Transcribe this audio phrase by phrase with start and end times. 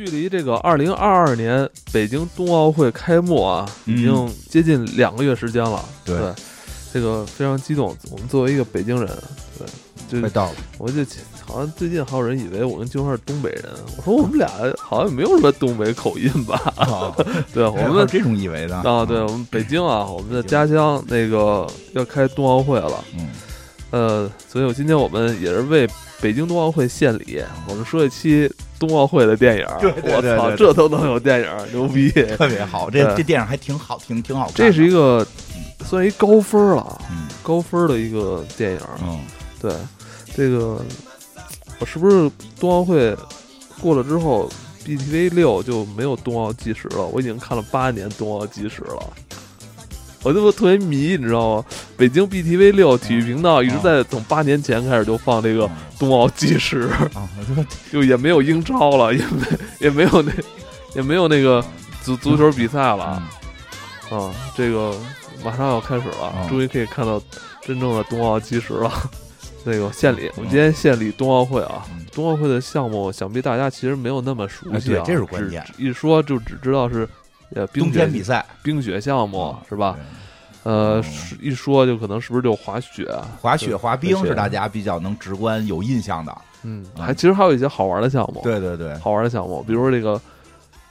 [0.00, 5.84] 距离这个二零二二年北京冬奥会开幕啊，已经接近两个月时间了。
[6.06, 6.16] 对，
[6.90, 7.94] 这个非常激动。
[8.10, 9.06] 我们作为一个北京人，
[9.58, 9.66] 对，
[10.08, 10.54] 就快到了。
[10.78, 11.04] 我就
[11.44, 13.64] 好像最近还有人以为我跟金花是东北人，
[13.98, 16.72] 我说我们俩好像没有什么东北口音吧？
[17.52, 19.04] 对，我们这种以为的啊。
[19.04, 23.04] 对，我们北京啊，我们的家乡那个要开冬奥会了。
[23.18, 23.28] 嗯，
[23.90, 25.86] 呃，所以我今天我们也是为
[26.22, 27.44] 北京冬奥会献礼。
[27.68, 28.50] 我们说一期。
[28.80, 29.66] 冬奥会的电影，
[30.02, 32.88] 我操，这都能有电影，牛逼，特别好。
[32.88, 34.54] 这这电影还挺好，挺挺好看。
[34.54, 35.24] 这是一个
[35.84, 36.98] 算一高分了，
[37.42, 38.80] 高分的一个电影。
[39.04, 39.20] 嗯，
[39.60, 39.72] 对，
[40.34, 40.82] 这个
[41.78, 43.14] 我是不是冬奥会
[43.82, 44.50] 过了之后
[44.86, 47.04] ，BTV 六就没有冬奥计时了？
[47.04, 49.12] 我已经看了八年冬奥计时了。
[50.22, 51.64] 我就特别迷，你知道吗？
[51.96, 56.90] 北京 BTV 六体育频道一直在从八年前开始就放这个冬奥计时，
[57.90, 59.46] 就也没有英超了，也没
[59.80, 60.32] 也没有那
[60.94, 61.64] 也没有那个
[62.02, 63.22] 足足球比赛了
[64.10, 64.30] 啊！
[64.54, 64.94] 这个
[65.42, 67.18] 马上要开始了，终于可以看到
[67.62, 68.92] 真正的冬奥计时了。
[69.64, 71.82] 那个 献礼，我们今天献礼冬奥会啊！
[72.12, 75.64] 冬奥会的项目，想必大家其实没有那么熟悉啊，这是关键。
[75.78, 77.08] 一说就只知道是。
[77.52, 79.98] 呃，冰雪比赛、冰雪项目是吧？
[80.62, 81.02] 呃，
[81.40, 83.08] 一说就可能是不是就滑雪、
[83.40, 86.36] 滑雪、滑冰是大家比较能直观有印象的。
[86.62, 88.40] 嗯，还其实还有一些好玩的项目。
[88.42, 90.20] 对对对，好玩的项目，比如这个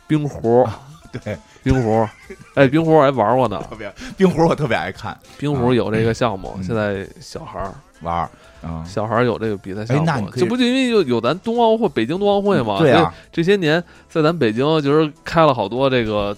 [0.07, 0.67] 冰壶。
[1.23, 2.07] 对，冰壶。
[2.53, 3.59] 哎，冰壶我还玩过呢。
[3.67, 5.17] 特别冰壶我特别爱看。
[5.39, 7.59] 冰壶有这个项目，现在小孩
[8.01, 8.29] 玩。
[8.61, 12.77] 啊，小孩有这个比赛项目，这不就因为有有咱冬奥会、北京冬奥会嘛？
[12.77, 16.35] 对啊，这些年在咱北京就是开了好多这个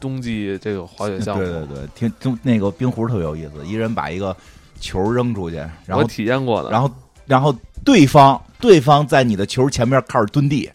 [0.00, 1.44] 冬季这个滑雪项目。
[1.44, 4.36] 对对对，听就那个冰壶特别有意思，一人把一个
[4.80, 6.90] 球扔出去，然后我体验过的，然后
[7.26, 10.70] 然后对方对方在你的球前面开始蹲地，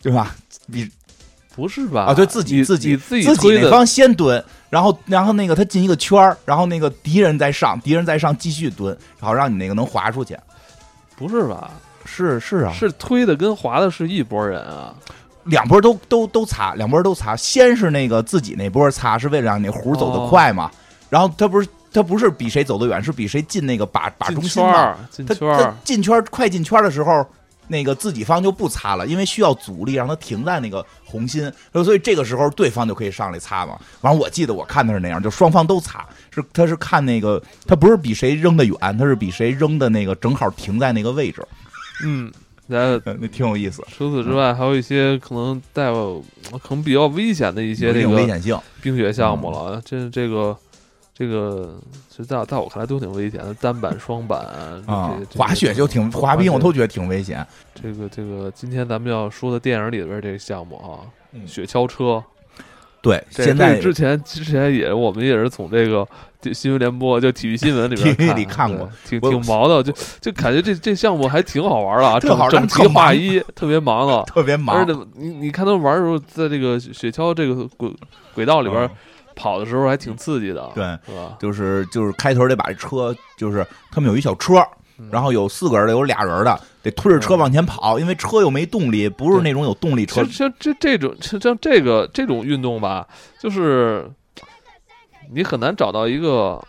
[0.00, 0.34] 对吧？
[0.66, 0.88] 你
[1.54, 2.06] 不是吧？
[2.06, 4.42] 啊，对自己自己自己自己那方先蹲。
[4.70, 10.36] 然后，然后那个他进一个圈儿，然后那个敌人再上，敌人再上继续蹲，然后让你那个能滑出去。
[11.16, 11.70] 不是吧？
[12.04, 14.92] 是是啊，是推的跟滑的是一拨人啊，
[15.44, 17.36] 两波都都都擦，两波都擦。
[17.36, 20.70] 先是那个自己那波擦，是为了让那弧走得快嘛。
[21.08, 24.96] 然后他不是他不是比谁走得远，是比谁进那个靶靶中心嘛。
[25.10, 27.26] 进圈他他进圈快进圈的时候。
[27.66, 33.74] 那个自己方就不擦了，因为需要阻力让它停在那个红心，所以这个时候对方就可以上来擦嘛。
[34.02, 41.42] 完了，我记得我看的是那样，就双方都擦，是他是看那个，他不是比谁扔的远，他是比谁扔的那个正好停在那个位置。
[42.04, 42.30] 嗯，
[42.66, 43.82] 那 那挺有意思。
[43.88, 49.80] 除此之外，还有一些可能带可能比较危险的一些这个危险性冰雪项目了。
[49.84, 50.56] 这这个。
[51.16, 51.78] 这个
[52.10, 54.44] 其实在在我看来都挺危险的，单板、双板
[54.84, 57.46] 啊，滑雪就挺滑冰，我都觉得挺危险。
[57.72, 61.06] 这个这个，今天咱们要说的电影里边这个项目啊，
[61.46, 62.20] 雪橇车。
[63.04, 66.04] 对，现在之前之前也我们也是从这个
[66.52, 74.76] 新闻联播就体育新闻里边里看过，挺挺忙的，就就感觉这这项目还挺好玩的啊，整整齐划一，特别忙的，特别忙。
[74.76, 77.94] 而且你你看他们玩的时候，在这个雪橇这个轨
[78.34, 78.90] 轨道里边。
[79.36, 81.36] 跑的时候还挺刺激的，对，是吧？
[81.40, 84.64] 就是就是开头得把这车，就是他们有一小车，
[85.10, 90.24] 然后有四个人的，有俩人的，得推着车往前跑，因为车又没动力，不是那种有动力车。
[90.26, 93.06] 像这这种像这个这种运动吧，
[93.40, 94.08] 就是
[95.32, 96.62] 你很难找到一个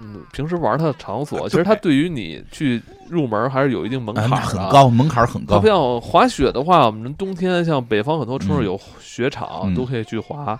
[0.00, 1.48] 嗯平时玩它的场所。
[1.48, 5.58] 其实它对于你去入门还是有一定门槛的，很高，门槛很高。
[5.58, 10.58] 不像滑雪的话，我们冬天像北方很多城市有雪场，都可以去滑。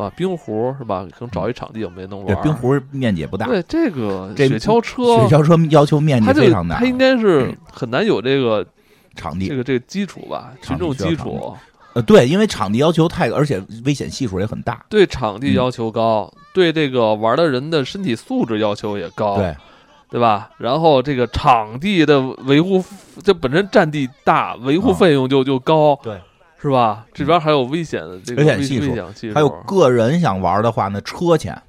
[0.00, 1.06] 吧，冰壶是吧？
[1.12, 2.42] 可能找一场地，我们也能玩。
[2.42, 3.46] 冰壶面积也不大。
[3.46, 6.78] 对，这个雪橇车，雪橇车要求面积非常大。
[6.78, 8.66] 它应该是很难有这个
[9.14, 11.54] 场地，这个这个基础吧，群众基础。
[11.92, 14.84] 呃，对，因为场地要求太，而且危险系数也很大。
[14.88, 19.54] 对场地要求高，对这个玩的人的身体素质要求也高，对
[20.08, 20.50] 对吧？
[20.58, 22.82] 然后这个场地的维护，
[23.22, 25.98] 这本身占地大，维护费用就就高。
[26.02, 26.18] 对。
[26.60, 27.06] 是吧？
[27.14, 28.94] 这边还有危险的这个危险系数，
[29.32, 31.60] 还有个人想玩的话，那车钱。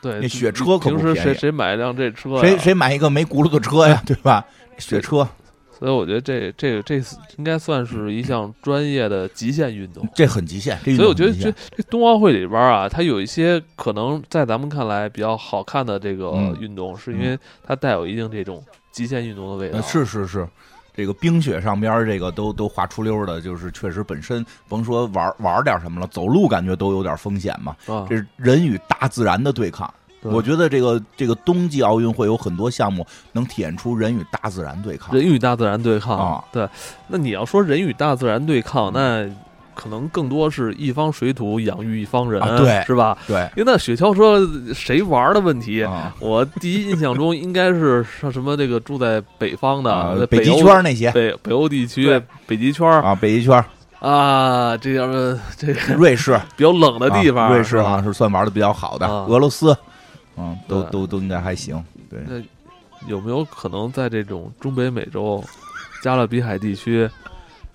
[0.00, 2.40] 对，那雪车可平时谁谁买一辆这车？
[2.40, 4.00] 谁谁买一个没轱辘的车呀？
[4.06, 4.44] 对吧？
[4.78, 5.28] 雪车。
[5.76, 6.96] 所以我觉得这这这
[7.36, 10.04] 应该算是一项专业的极限运动。
[10.14, 10.76] 这很极限。
[10.78, 18.60] 所以我觉得这这冬奥会里边啊，它有一些可能在咱们看来比较好看的这个运动，是因为它带有一定这种
[18.90, 19.80] 极限运动的味道。
[19.80, 20.48] 是是是。
[20.98, 27.76] 这个冰雪上边这个都都滑出溜的，就是确实本身甭说玩玩点什么了，走路感觉都有点风险嘛。
[28.08, 29.88] 这是人与大自然的对抗。
[30.22, 35.14] 我觉得这个这个冬季奥运会有很多项目能体现出人与大自然对抗。
[35.14, 36.18] 人与大自然对抗。
[36.18, 36.68] 啊对，
[37.06, 39.36] 那你要说人与大自然对抗，嗯那
[39.78, 43.16] 可能更多是一方水土养育一方人，啊对是吧？
[43.28, 43.48] 对。
[43.56, 44.44] 因为那雪橇车
[44.74, 46.12] 谁玩的问题，啊。
[46.18, 51.12] 我第一印象中应该是像什么这个住在北方的、啊，北极圈那些。
[51.12, 52.90] 北北欧地区北极圈。
[52.90, 53.64] 啊，北极圈、
[54.00, 56.36] 啊，这样的这个 瑞士。
[56.56, 57.84] 比较冷的地方，啊瑞士是吧？
[57.84, 59.26] 好像是算玩的比较好的，啊。
[59.28, 59.76] 俄罗斯，
[60.36, 61.80] 嗯，都都都应该还行。
[62.10, 62.42] 对，那
[63.08, 65.40] 有没有可能在这种中北美洲、
[66.02, 67.08] 加勒比海地区，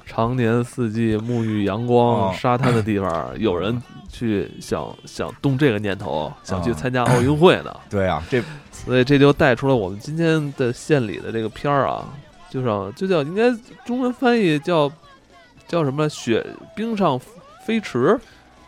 [0.05, 2.35] 常年四季沐浴阳光、哦。
[2.38, 7.75] 沙滩的地方， 有人去想想动这个念头，想去啊参加奥运会呢？
[7.89, 8.41] 对啊，这
[8.71, 12.05] 所以这就带出了我们今天的县里的这个片儿啊，
[12.50, 13.50] 就像就叫应该
[13.85, 14.91] 中文翻译叫
[15.67, 16.45] 叫什么雪
[16.75, 17.19] 冰上
[17.65, 18.19] 飞驰，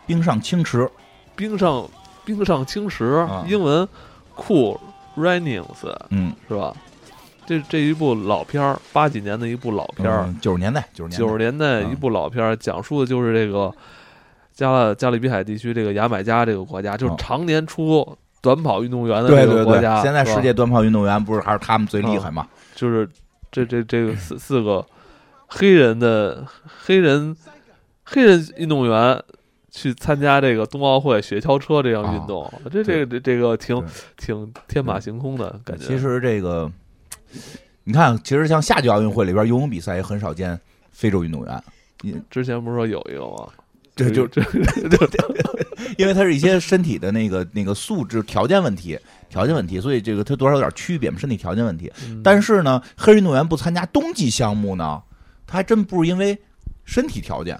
[0.06, 0.88] 冰上清池。
[1.36, 1.86] 冰上
[2.24, 3.44] 冰上青石，啊。
[3.46, 3.86] 英文
[4.34, 4.78] Cool
[5.16, 5.66] Runnings
[6.08, 6.74] 嗯，是吧？
[7.46, 13.72] 这这一部老片儿，八几年的一部老片儿，九十年代，九十年代，九十年代嗯一部老片儿，讲述的就是这个
[14.52, 22.46] 加勒加勒比海地区这个牙买加这个国家，就是嗯常年出短跑运动员的这个国家。，现在世界短跑运动员不是还是他们最厉害吗？
[22.74, 23.08] 就是
[23.50, 24.84] 这这这个四四个
[25.46, 26.44] 黑人的
[26.84, 27.36] 黑人
[28.04, 29.22] 黑人运动员
[29.70, 33.82] 去参加这个冬奥会雪橇车这项运动，这这个这这个挺
[34.16, 35.84] 挺天马行空的感觉。
[35.84, 36.70] 其实这个，
[37.84, 40.58] 你看，其实像夏季奥运会里边游泳比赛也很少见
[40.90, 41.62] 非洲运动员，
[42.02, 43.48] 你之前不是说有一个吗？
[43.94, 44.42] 这 就这
[45.96, 48.98] 因为它是一些身体的那个那个素质条件问题，
[49.30, 51.90] 条件问题，所以这个它多少有点区别嘛，身体条件问题。
[52.04, 55.02] 嗯但是呢，黑人运动员不参加冬季项目呢，
[55.46, 56.38] 他还真不是因为
[56.84, 57.58] 身体条件，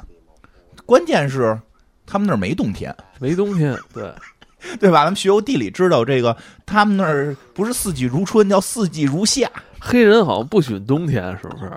[0.84, 1.58] 关键是
[2.04, 4.12] 他们那儿没冬天，没冬天，对，
[4.78, 5.04] 对吧？
[5.04, 11.70] 咱们学过地理知道，这个他们那儿不是四季如春，叫四季如夏，黑人好像不许冬天，是不是？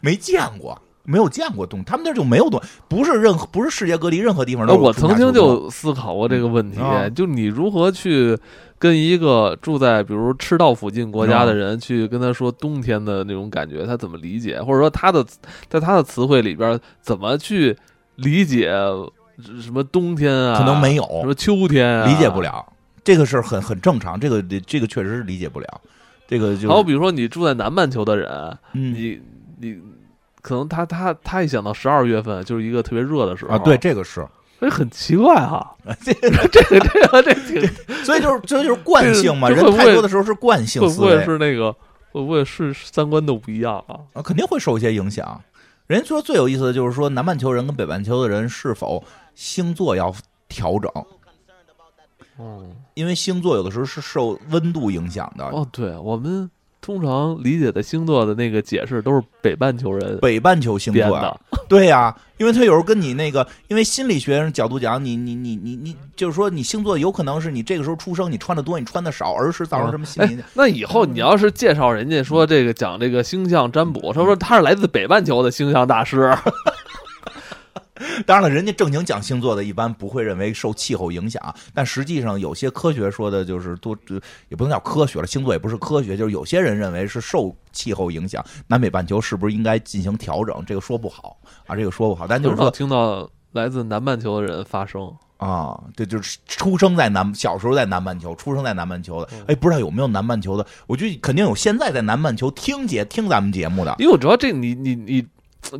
[0.00, 0.80] 没见过。
[1.04, 6.78] 没有见过冬，他们那儿就没有冬，不是任何不是世界各地任何地方都呃，有我曾经就思考过这个问题，
[7.12, 8.38] 就你如何去
[8.78, 15.26] 跟一个住在比如赤道附近国家的人去跟他说冬天的那种感觉，他怎么理解，或者说他的
[15.68, 17.76] 在他的词汇里边怎么去
[18.14, 18.72] 理解
[19.62, 22.40] 什么冬天啊，可能没有什么秋天啊，理解不。
[22.40, 22.64] 了，
[23.04, 25.80] 这个事儿很很正常，这个这个确实是理解不了，
[26.28, 28.28] 这个就还有比如说你住在南半球的人，
[28.74, 29.20] 嗯你
[29.58, 29.78] 你
[30.40, 34.26] 可能他他他一想到十二月份就是一个特别热的时候啊，对，，这个是，
[34.58, 41.72] 所以很奇怪哈， 这个这个这个这挺所以就是这就是惯性嘛， 人太多的时候是惯性会不会思维是那个
[42.10, 43.98] 会不会是三观都不一样啊？
[44.14, 45.40] 啊，肯定会受一些影响。
[45.88, 49.02] 人家说最有意思的就是说，南半球人跟北半球的人是否
[49.34, 50.14] 星座要
[50.48, 50.90] 调整，
[52.38, 55.44] 嗯，因为星座有的时候是受温度影响的。
[55.44, 56.50] 哦，对，我们
[56.80, 70.40] 通常理解的星座的那个解释都是北半球人北半球星座呀的，对呀、因为他有时候跟你那个，因为心理学上角度讲，你你你你你，就是说你星座有可能是你这个时候出生，你穿的多，你穿的少，儿时造成什么心理？
[70.40, 76.36] 哎，那以后你要是介绍人家说这个讲这个星象占卜，他说他是来自北半球的星象大师，
[78.26, 83.96] 当然了，人家正经讲星座的，一般不会认为受气候影响，但实际上有些科学说的就是多，
[84.48, 90.62] 也不能叫科学了，星座也不是科学，就是有些人认为是受气候影响，南北半球是不是应该进行调整？
[90.66, 95.12] 这个说不好啊，这个说不好，但就是说听到来自南半球的人发声。
[95.38, 100.64] 啊，这就是出生在南，小时候在南半球，出生在南半球的，哎，不知道有没有南半球的？
[100.86, 105.26] 我觉得肯定有，现在在南半球听节听咱们节目的，因为我主要这你你你你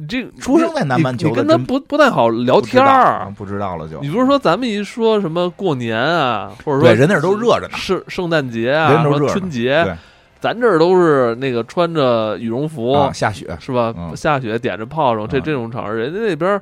[0.09, 3.35] 这出生在南半球你你跟他不不太好聊天儿啊。
[3.37, 4.01] 不知道了就。
[4.01, 9.97] 你不是说咱们一说什么过年啊，或者说对人那儿都热着呢圣圣诞节啊，人都热春节，
[10.41, 13.93] 咱这儿都是那个穿着羽绒服，啊，下雪是吧？
[13.97, 16.61] 嗯下雪点着炮仗，这嗯这种场合，人家那边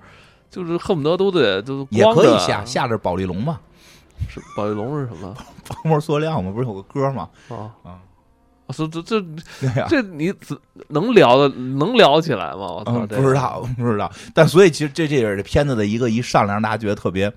[0.51, 3.61] 就是恨不得都得就也光着可以下，下着宝利龙嘛，
[4.29, 5.33] 是宝利龙是什么
[5.69, 7.29] 泡沫塑料嘛，不是有个歌吗？
[7.49, 7.71] 啊？
[7.85, 7.99] 啊，
[8.73, 9.23] 这这这、
[9.89, 10.33] 这你
[10.89, 12.73] 能聊的能聊起来吗？
[12.73, 14.11] 我操，嗯，不知道，不知道。
[14.35, 17.33] 但所以其实这这也是这片子的一个一上来让大家觉得特别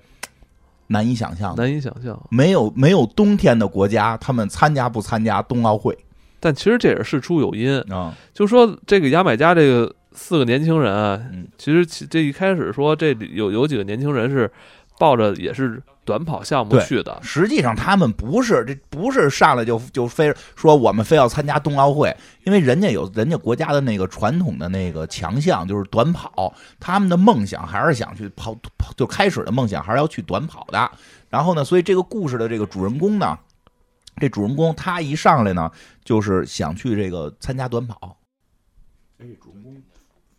[0.88, 1.54] 难以想象。
[1.56, 2.20] 难以想象。
[2.30, 5.96] 没有没有冬天的国家，他们参加不参加冬奥会
[6.40, 8.14] 但其实这也是事出有因，啊？
[8.34, 14.50] 就说这个牙买加这个四个年轻人啊，嗯其实其这一开始说这里有有几个年轻人是
[14.98, 30.90] 抱着也是短跑项目去的，实际上他们不是这不是上来就就非说我们非要参加冬奥会，因为人家有人家国家的那个传统的那个强项就是短跑，他们的梦想还是想去跑跑，就开始的梦想还是要去短跑的。
[31.30, 33.38] 然后呢，所以这个故事的这个主人公呢，
[34.18, 35.70] 这主人公他一上来呢，
[36.04, 38.16] 就是想去这个参加短跑。
[39.18, 39.82] 哎，主人公，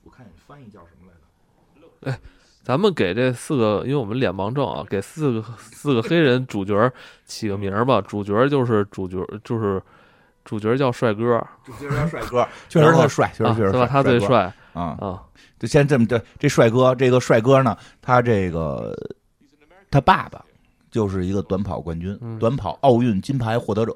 [0.04, 2.20] 我看你翻译叫什么来着？
[2.66, 6.92] 咱们给这四个，因为我们脸盲症啊，给四个四个黑人主角
[7.24, 8.02] 起个名儿吧。
[8.02, 9.80] 主角就是主角，就是
[10.44, 13.86] 主角叫帅哥，主角叫帅哥， 确实他帅，确实确实对吧？
[13.86, 14.98] 他最帅啊！
[15.00, 15.22] 啊，
[15.60, 18.98] 就先这么这这帅哥，这个帅哥呢，他这个
[19.92, 20.44] 他爸爸
[20.90, 23.94] 就是一个短跑冠军，嗯短跑奥运金牌获得者，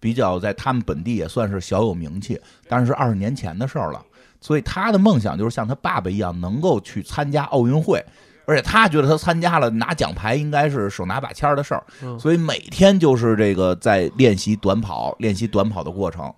[0.00, 4.04] 比较在他们本地也算是小有名气，但是是二十年前的事儿了。
[4.44, 8.04] 所以他的梦想就是像他爸爸一样，能够去参加奥运会，
[8.44, 12.20] 而且他觉得他参加了拿奖牌应该是手拿把掐的事儿，嗯。
[12.20, 16.30] 所以每天就是这个在练习短跑，练习短跑的过程。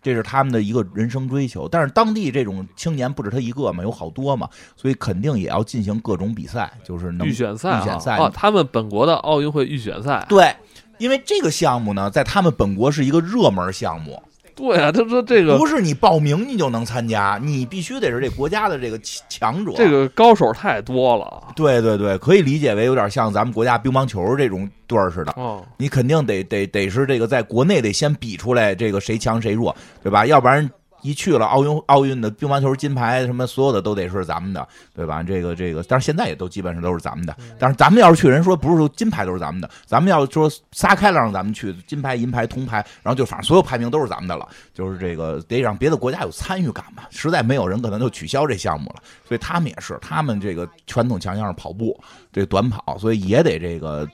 [0.00, 8.16] 这是他们的一个人生追求，但是当地这种青年不止他一个嘛，有好多嘛，所以肯定也要进行各种比赛，就是能预选赛啊，预选赛。
[8.18, 10.54] 哦，他们本国的奥运会预选赛，对，
[10.98, 14.22] 因为这个项目呢，在他们本国是一个热门项目，
[14.54, 19.72] 对啊，他说这个不是你报名你就能参加，你必须得是这国家的这个强强者。
[19.76, 30.24] 这个高手太多了，对对对，可以理解为有点像咱们国家乒乓球这种队儿似的，哦，你肯定得得得是这个在国内得先比出来这个谁强谁弱，对吧？
[30.24, 30.70] 要不然
[31.04, 35.22] 一去了奥运奥运的乒乓球金牌什么所有的都得是咱们的，对吧？
[35.22, 37.36] 这个这个，但是现在也都基本上都是咱们的。
[37.58, 47.02] 但是咱们要是去，人说不是说金牌都是咱们的，咱们要说撒开了让咱们去，金牌、银牌、铜牌，然后就反正所有排名都是咱们的了，就是这个得让别的国家有参与感嘛。
[47.10, 49.02] 实在没有人，可能就取消这项目了。
[49.28, 52.00] 所以他们也是，他们这个传统强项是跑步，
[52.32, 54.08] 这短跑，所以也得这个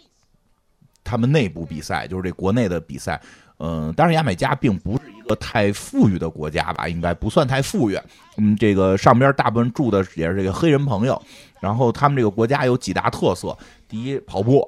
[1.05, 3.21] 他们内部比赛，就是这国内的比赛。
[3.63, 8.01] 嗯，当然牙买加并不是一个太富裕的国家吧，应该不算太富裕。
[8.39, 11.21] 嗯，这个上边大部分住的也是这个黑人朋友。
[11.61, 13.55] 然后他们这个国家有几大特色：
[13.87, 14.67] 第一，跑步；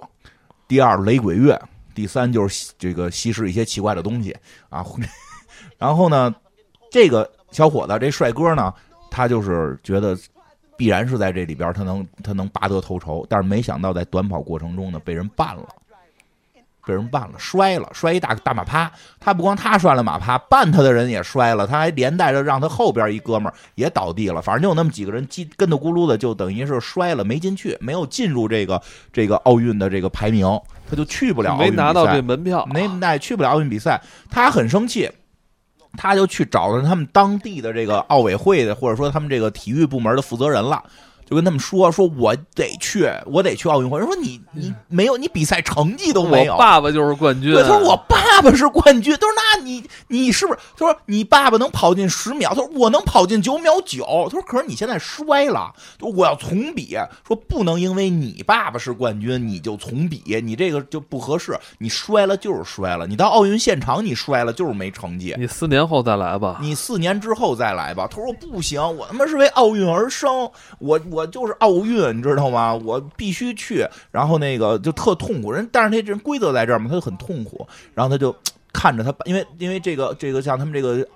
[0.68, 1.56] 第二，雷鬼乐；
[1.94, 4.36] 第三，就是这个吸食一些奇怪的东西
[4.68, 4.84] 啊。
[5.78, 6.34] 然后呢，
[6.90, 8.74] 这个小伙子，这帅哥呢，
[9.10, 10.14] 他就是觉得
[10.76, 15.66] 必然是在这里边他能他能拔得头筹，但是没想到在短跑过程中呢被人绊了。
[16.84, 18.90] 被人绊了，摔了，摔一大大马趴。
[19.20, 24.42] 他不光他摔了马趴，绊他的人也摔了，他还连带着让他后边一哥们儿也倒地了。
[24.42, 30.46] 反正就有那么几个人叽跟头咕噜的，就等于是摔了，没进去，没有进入这个这个奥运的这个排名，
[30.90, 31.70] 他就去不了奥运比赛。
[31.70, 35.08] 没拿到这门票，没带去不了奥运比赛，他很生气，
[35.96, 40.82] 他就去找了他们当地的这个奥委会的，或者说他们这个体育部门的负责人了。
[41.24, 43.98] 就跟他们说说，我得去，我得去奥运会。
[43.98, 46.52] 人说你你没有，你比赛成绩都没有。
[46.52, 47.52] 我爸爸就是冠军。
[47.52, 49.12] 对，他说我爸爸是冠军。
[49.14, 50.58] 他说那你你是不是？
[50.76, 54.04] 他说你爸爸能跑进十秒，他说我能跑进九秒九。
[54.30, 56.96] 他说可是你现在摔了，他说我要重比。
[57.26, 61.58] 说不能因为你爸爸是冠军你就重比，你这个就不合适。
[61.78, 65.34] 你摔了就是摔了，你到奥运现场你摔了就是没成绩。
[65.38, 68.06] 你四年后再来吧，你四年之后再来吧。
[68.10, 72.74] 他说不行，我他妈是为奥运而生，我我就是奥运，你知道吗？
[72.74, 73.86] 我必须去。
[74.10, 77.66] 然后那个就特痛苦，人但是他这人规则在这儿嘛，他就很痛苦。
[77.94, 78.34] 然后他就
[78.72, 81.06] 看着他，因为因为这个这个像他们这个，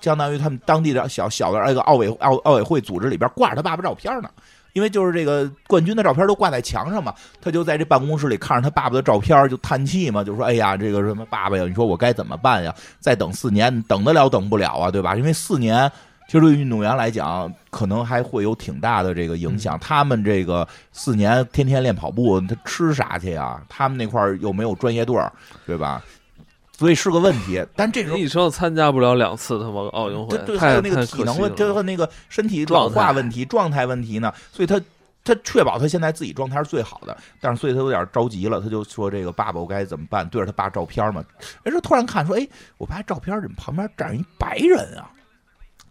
[0.00, 4.30] 相当于他们当地的小小的那个奥委奥奥委会组织里边挂着他爸爸照片呢。
[4.72, 12.74] 因为就是这个冠军的照片都挂在墙上嘛，他就在这办公室里看着他爸爸的照片，就叹气嘛，就说：“哎呀，这个什么爸爸呀，你说我该怎么办呀？
[12.98, 15.14] 再等四年，等得了等不了啊，对吧？
[15.14, 15.92] 因为四年，
[16.32, 19.78] 其实对运动员来讲，可能还会有挺大的这个影响。
[19.78, 23.62] 他们这个四年天天练跑步，他吃啥去呀？
[23.68, 25.30] 他们那块儿又没有专业队儿，
[25.66, 26.02] 对吧？
[26.72, 27.62] 所以是个问题。
[27.76, 34.80] 但这时候你说参加不了两次他妈奥运会对，对，还太有那个体能问，可惜了这和那个身体老化问题、状态问题呢，所以他
[35.22, 40.26] 他确保他现在自己状态是最好的，但是所以他有点着急了，他就说这个爸爸我该怎么办？
[40.30, 41.22] 对着他爸照片嘛，
[41.62, 42.48] 人说突然看说，哎，
[42.78, 45.10] 我爸照片怎么旁边站着一白人啊？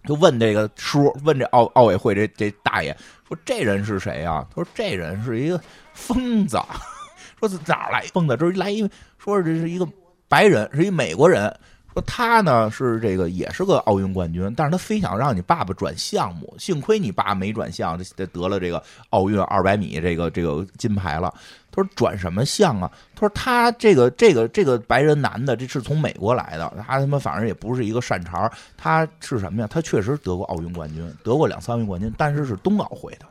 [0.03, 2.95] 就问这个叔，问这奥奥委会这这大爷
[3.27, 4.45] 说这人是谁啊？
[4.49, 5.61] 他说这人是一个
[5.93, 6.59] 疯子，
[7.39, 8.35] 说是哪来疯子？
[8.35, 9.87] 这是来一说是这是一个
[10.27, 11.53] 白人，是一美国人。
[11.93, 21.33] 说他呢是这个也是个奥运冠军，但是他非想让你爸爸转项目，幸亏你爸没转项，这得了这个奥运二百米这个这个金牌了。
[21.73, 22.91] 他说转什么项啊？
[23.15, 29.67] 他说他这个这个这个白人男的，这是从美国来的，他他妈反正也不是一个善茬他是什么呀？
[29.71, 33.25] 他确实得过奥运冠军，得过两三位冠军，但是是冬奥会的。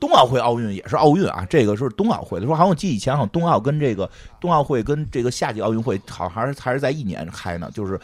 [0.00, 2.46] 冬奥会、奥运也是奥运啊，这个是冬奥会的。
[2.46, 4.08] 说好像我记以前好像冬奥跟这个
[4.40, 7.98] 冬奥会跟这个夏季奥运会好像还是还是在一年开呢，就是，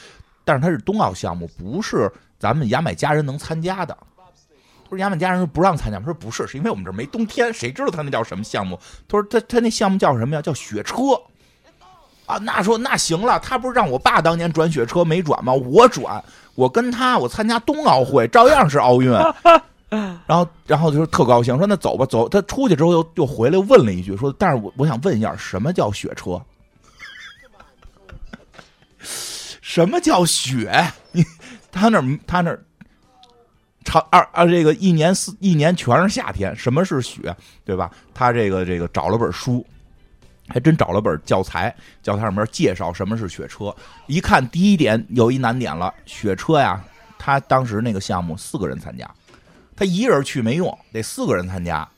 [0.45, 3.97] 但是它是冬奥项目，不是咱们牙买加人能参加的。
[4.85, 8.79] 他说牙买加人不让参加，他说不是，是因为我们这没冬天，谁知道他那叫什么项目？
[9.09, 10.43] 他说他他那项目叫什么呀？
[10.43, 10.97] 叫雪车。
[12.27, 15.53] 啊，那说那行了，他不是让我爸当年转雪车没转吗？
[15.53, 16.25] 我转，
[16.55, 19.13] 我跟他我参加冬奥会，照样是奥运。
[20.27, 22.29] 然后，然后就是特高兴，说那走吧，走。
[22.29, 26.41] 他出去之后又又回来问了一句，说但是我我想问一下，什么叫雪车？
[29.63, 30.85] 什么叫雪？
[31.13, 31.25] 你
[31.73, 32.57] 他那他那
[33.85, 37.35] 长二啊，这个一年四一年全是夏天，什么是雪？
[37.65, 37.91] 对吧？
[38.13, 39.65] 他这个这个找了本书。
[40.47, 43.75] 还真找了本教材，教材上面介绍什么是雪车。
[44.07, 46.85] 一看第一点有一难点了，雪车呀，
[47.19, 49.11] 他当时那个项目四个人参加，
[49.77, 51.89] 他一人去没用，得四个人参加。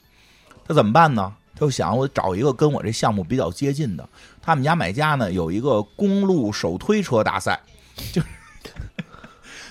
[0.67, 1.33] 他怎么办呢？
[1.55, 4.09] 他就想我找一个跟我这项目比较接近的。
[4.43, 7.61] 他们家买家呢有一个公路手推车大赛，
[8.13, 8.29] 就是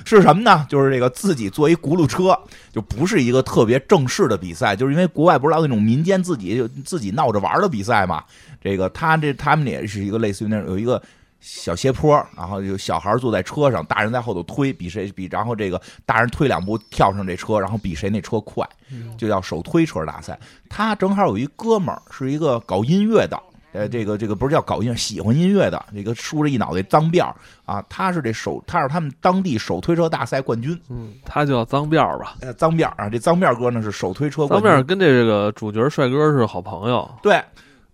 [0.18, 0.66] 是什么呢？
[0.70, 2.38] 就是这个自己做一轱辘车，
[2.72, 8.24] 就不是一个特别正式的比赛，就是因为国外不是老那种民间自己就自己闹着玩的比赛嘛。
[8.62, 11.02] 这个他这他们也是一个类似于那种有一个
[11.48, 18.68] 小斜坡，然后有小孩坐在车上，大人在后头推，比谁比，然后这个大人推两步跳上这车，然后比谁那车快，
[19.16, 20.38] 就叫手推车大赛。
[20.68, 23.40] 他正好有一哥们儿是一个搞音乐的，
[23.74, 32.38] 呃，这个这个不是叫搞音乐，喜欢音乐的，这个梳着一脑袋脏辫儿啊，他是这手，他是他们当地手推车大赛冠军，嗯，他叫脏辫儿吧？
[32.42, 37.40] 呃，脏辫儿啊，这脏辫儿哥呢是手推车冠军，脏辫儿跟这个主角帅哥是好朋友，对。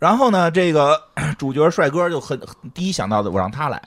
[0.01, 1.00] 然后呢，这个
[1.38, 2.41] 主角帅哥就很
[2.74, 3.79] 第一想到的，我让他来，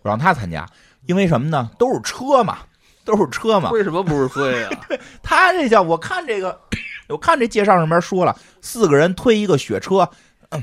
[0.00, 0.66] 我让他参加，
[1.04, 1.70] 因为什么呢？
[1.78, 2.60] 都是车嘛，
[3.04, 3.68] 都是车嘛。
[3.70, 4.70] 为什么不是推呀？
[5.22, 6.58] 他这叫我看这个，
[7.10, 10.08] 我看这介绍上面说了，四个人推一个雪车，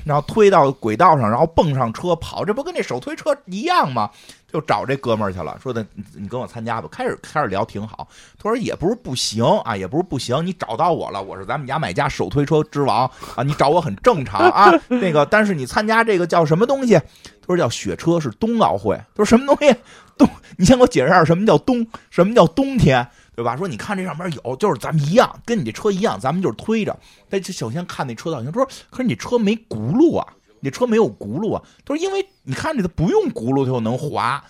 [0.05, 4.10] 然后推到轨道上，然后蹦上车跑，这不跟那手推车一样吗？
[4.51, 6.88] 就找这哥们儿去了，说的你跟我参加吧。
[6.91, 8.05] 开始开始聊挺好，
[8.38, 10.45] 他说也不是不行啊，也不是不行。
[10.45, 14.69] 你找到我了，我是咱们家买家手推车之王啊，你找我很正常啊。
[14.89, 16.95] 那个，但是你参加这个叫什么东西？
[16.95, 18.98] 他说叫雪车，是冬奥会。
[19.15, 19.74] 他说什么东西？
[20.17, 20.27] 冬？
[20.57, 21.88] 你先给我解释下什么叫冬？
[22.10, 23.07] 什么叫冬天？
[23.35, 23.55] 对吧？
[23.57, 26.97] 说你看这上面有，就是咱们一样，跟你这车一样，咱们就是推着。
[27.29, 30.27] 他就首先看那车造型，他说可是你车没轱辘啊。
[30.63, 31.63] 你车没有轱辘啊？
[31.83, 34.44] 他说：“因为你看这个不用轱辘，它就能滑。”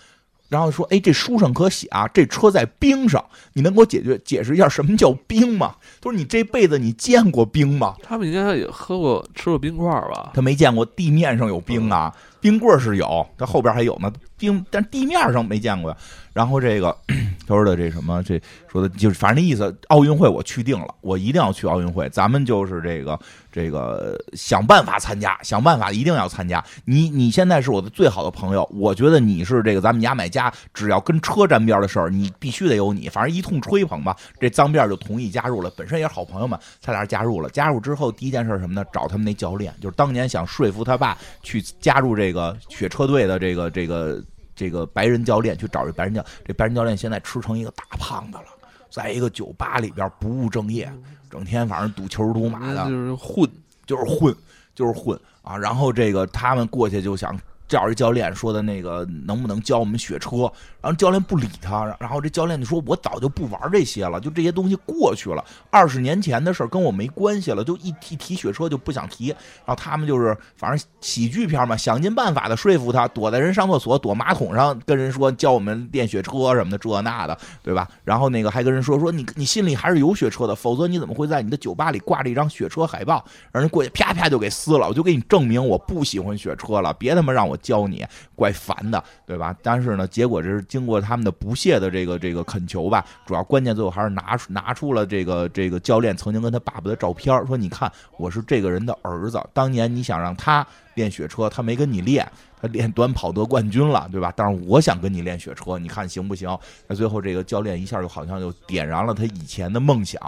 [0.50, 10.32] 然后说：“哎，这书上可写啊，这车在冰上，你能给我解决解释一下什么叫冰吗？”他说：“你这辈子你见过冰吗？”他们应该也喝过吃过冰块吧？
[10.34, 14.12] 他没见过地面上有冰啊，冰棍是有，他后边还有呢。
[14.36, 15.96] 冰，但地面上没见过呀。
[16.32, 16.96] 然后这个
[17.46, 22.08] 他说的这什么，这说的就是反正那意思，奥运会我去定了，我一定要去奥运会。
[22.08, 23.16] 咱们就是这个
[23.52, 26.64] 这个想办法参加，想办法一定要参加。
[26.86, 33.08] 你你现在是我的最好的朋友，我觉得你是这个咱们牙买加，只要跟车沾边的事儿，你必须得有你。
[33.08, 35.70] 反正一通吹捧吧，这脏辫就同意加入了。
[35.76, 37.48] 本身也是好朋友嘛，他俩加入了。
[37.50, 38.84] 加入之后第一件事什么呢？
[38.92, 44.24] 找他们那教练，就是当年想说服他爸去加入这这个雪车队的这个这个。
[44.54, 48.44] 这个白人教练去找这白人教，这白人教练现在吃成一个大胖子了，
[48.90, 50.92] 在一个酒吧里边不务正业，
[51.30, 53.50] 整天反正赌球赌马的，就是混，
[53.86, 54.36] 就是混，
[54.74, 55.56] 就是混啊！
[55.56, 57.34] 然后这个他们过去就想。
[57.72, 60.40] 找一教练说的那个能不能教我们雪车，
[60.82, 69.28] 然后教练不理他，然后这教练就说：“我早就不玩这些了，就这些东西过去了，二十年前的事儿跟我没关系了，就一提提雪车就不想提。”
[69.64, 77.88] 然后他们就是反正喜剧片嘛，想尽办法的说服他，躲在人上厕所、躲马桶上跟人说教我们练雪车什么的这那的，对吧？
[78.04, 83.24] 然后那个还跟人说说你你心里还是有雪车的，否则你怎么会在你的酒吧里挂着一张雪车海报？
[83.50, 87.58] 让人过去啪啪就给撕了，我就给你证明我不喜欢雪车了，别他妈让我。
[87.62, 89.56] 教你怪烦的，对吧？
[89.62, 93.02] 但是呢，结果这是经过他们的不懈的这个这个恳求吧。
[93.24, 99.40] 主要关键最后还是拿出拿出了这个这个教练曾经跟他爸爸的照片，说你看我是这个人的儿子。
[99.54, 104.32] 当年你想让他练雪车，他没跟你练，他练短跑得冠军了，对吧？
[104.36, 106.58] 但是我想跟你练雪车，你看行不行？
[106.86, 110.20] 那最后这个教练一下就好像就点燃了他以前的梦想，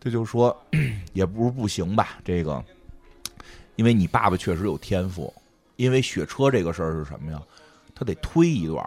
[0.00, 0.56] 这就说
[1.12, 2.18] 也不是不行吧？
[2.24, 2.64] 这个，
[3.76, 5.32] 因为你爸爸确实有天赋。
[5.78, 7.40] 因为雪车这个事儿是什么呀？
[7.94, 8.84] 它得推一段，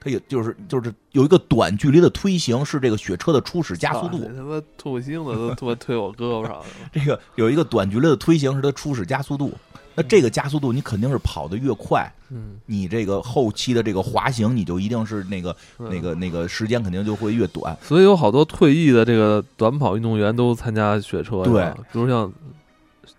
[0.00, 4.18] 它也就是就是有一个短距离的推行，是这个雪车的初始加速度。
[4.34, 6.64] 他妈吐星子都 他妈推我胳膊上了。
[6.90, 9.52] 这个有一个短距离的推行是它初始加速度，
[9.94, 17.76] 那这个加速度你肯定是跑得越快，嗯，你这个后期的这个滑行你就一定是那个那个那个时间肯定就会越短。
[17.82, 22.32] 所以有好多退役的这个短跑运动员都参加雪车，对，比如像。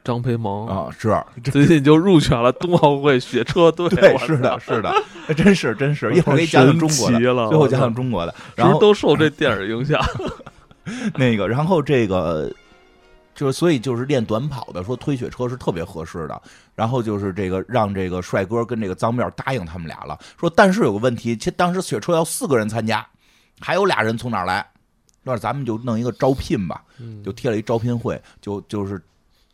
[0.04, 1.16] 张培萌啊，是
[1.52, 3.88] 最近就入选了冬奥会雪车队。
[3.90, 4.94] 对，是的，是的，
[5.36, 6.14] 真是真是。
[6.14, 7.20] 一会儿给你讲讲中国的，
[7.50, 10.00] 最后讲讲中国的，然后都受这电影影响。
[11.16, 12.52] 那个，然后这个
[13.36, 16.42] 就是所以就是练短跑的说推雪车是特别合适的。
[16.76, 23.06] 然后就是这个让这个帅哥跟这个脏辫答应他们俩了，说但是有个问题，其实当时雪车要四个人参加，
[23.60, 24.66] 还有俩人从哪儿来？
[25.22, 26.84] 那咱们就弄一个招聘吧，
[27.24, 29.00] 就贴了一招聘会，就就是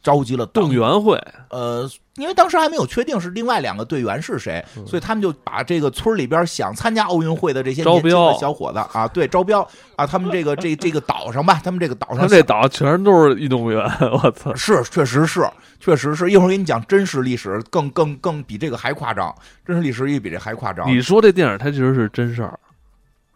[0.02, 9.62] 召集了动员会，呃，因为当时还没有确定是另外两个队员是谁，所以他们就把这个村里边想参加奥运会的这些招年轻的标小伙子啊，对，招标
[9.98, 13.84] 啊，他们这个这这个岛上吧，他们这个岛上他这岛全都是运动员，
[14.24, 14.56] 我操！
[14.56, 15.46] 是，确实是，
[15.82, 19.36] 确实是一会儿给你讲真实历史，更更更比这个还夸张，
[19.66, 20.90] 真实历史也比这还夸张。
[20.90, 22.58] 你说这电影它其实是真事儿，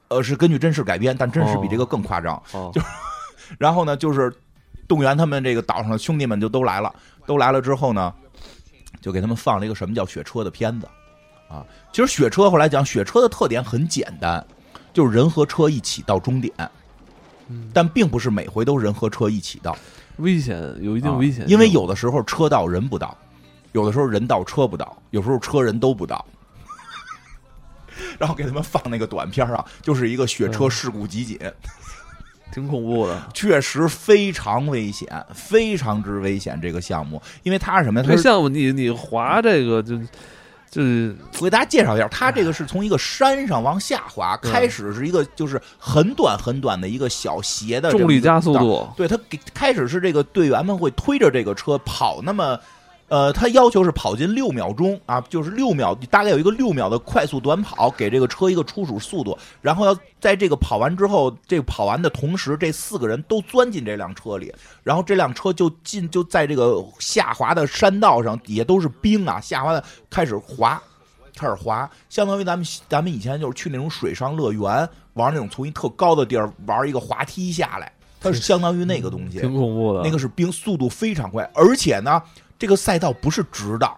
[0.08, 2.42] 呃，是根据真事改编，但真实比这个更夸张。
[2.54, 2.72] 哦，
[3.60, 4.32] 然后呢，就是
[4.88, 6.94] 动员他们这个岛上的兄弟们就都来了，
[7.26, 8.14] 都来了之后呢，
[9.02, 10.88] 就给他们放了一个什么叫雪车的片子。
[11.50, 11.66] 啊。
[11.92, 14.46] 其实雪车后来讲，雪车的特点很简单，
[14.92, 16.54] 就是人和车一起到终点，
[17.48, 17.70] 嗯。
[17.74, 19.78] 但并不是每回都人和车一起到，
[20.18, 23.18] 危险有一定啊危险性，因为有的时候车到人不到，
[23.72, 26.26] 有的时候人到车不到，有时候车人都不到。
[28.18, 30.72] 然后给他们放那个短片啊，就是一个雪车嗯。
[30.72, 31.40] 事故集锦，
[32.54, 33.22] 挺恐怖的。
[33.34, 36.60] 确实非常危险，非常之危险。
[36.62, 38.06] 这个项目，因为它是什么呀？
[38.08, 39.98] 它项目你你滑这个就
[40.70, 48.22] 就是我给大家介绍一下，它这个是从一个山上往下滑，开始是一个就是很短很短的一个小斜的重力。
[48.22, 52.60] 加速度，对，它给开始是这个队员们会推着这个车跑那么。
[53.14, 70.82] 呃，他要求是跑进六秒钟啊，就是六秒，大概有一个六秒的快速短跑，给这个车一个初始速度，然后要在这个跑完之后，这个跑完的同时，这四个人都钻进这辆车里，然后这辆车就进就在这个下滑的山道上，底下都是冰啊，下滑的开始滑，
[71.36, 80.02] 开始滑，相当于咱们咱们以前就是去那种水上乐园玩那种从一特高的地儿玩一个滑梯下来，它是相当于那个东西，挺恐怖的。
[80.04, 82.20] 那个是冰，速度非常快，而且呢，
[82.58, 83.90] 这个赛道不是直的，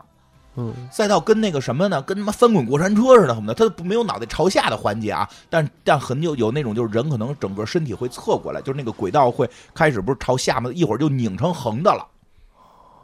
[0.56, 10.70] 嗯，赛道跟那个什么呢，跟他妈翻滚过山车似的，什么的，它不没有脑袋朝下的环节啊，但但很有有那种就是人可能整个身体会侧过来，就是那个轨道会开始不是朝下吗？
[10.74, 12.06] 一会儿就拧成横的了。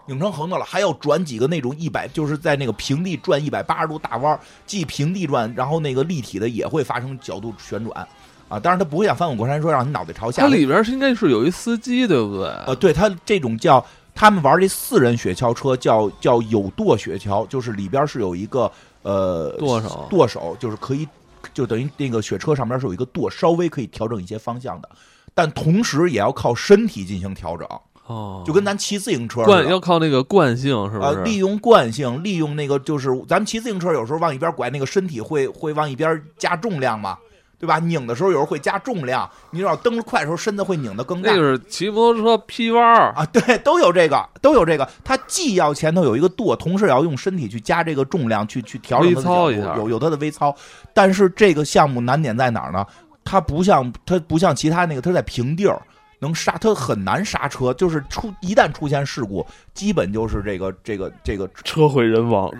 [0.07, 8.05] 拧成横的了，还要转几个那种一百，就是在那个平地转一百八十度大弯儿，既平地转，然后那个立体的也会发生角度旋转，
[8.49, 12.47] 啊，当然它不会像翻滚过山车让你脑袋朝下它，里边是应该是有一司机，对不对？
[12.65, 18.71] 呃，对，它这种叫他们玩这四人雪橇车叫叫有舵雪橇，就是里边是有一个
[19.01, 20.07] 呃舵手。
[20.09, 21.07] 舵手就是可以
[21.53, 24.89] 就等于那个雪车上面是有一个舵，稍微可以调整一些方向的，
[25.33, 27.67] 但同时也要靠身体进行调整，
[28.05, 29.69] 哦，就跟咱骑自行车似惯的。
[29.71, 37.17] 要靠那个惯性，是不呃，利用惯性，利用那个就是咱们骑自行车有时候往一边拐，那个身体会会往一边加重量嘛，
[37.61, 37.77] 对吧？
[37.77, 41.31] 拧的时候有时候会加重量，你知道蹬着快的时候身子会拧得更大。
[41.31, 44.89] 那个是骑摩托车劈弯儿，啊，对，都有这个，都有这个。
[45.03, 50.55] 它既要前头有一个舵，同时也要用身体去加这个重量，去去调整它的微操一下角度有有它的微操。
[50.93, 52.83] 但是这个项目难点在哪儿呢？
[53.23, 55.79] 它不像它不像其他那个，它在平地儿
[56.17, 57.71] 能刹，它很难刹车。
[57.75, 59.45] 就是出一旦出现事故，
[59.75, 62.51] 基本就是这个这个这个车毁人亡。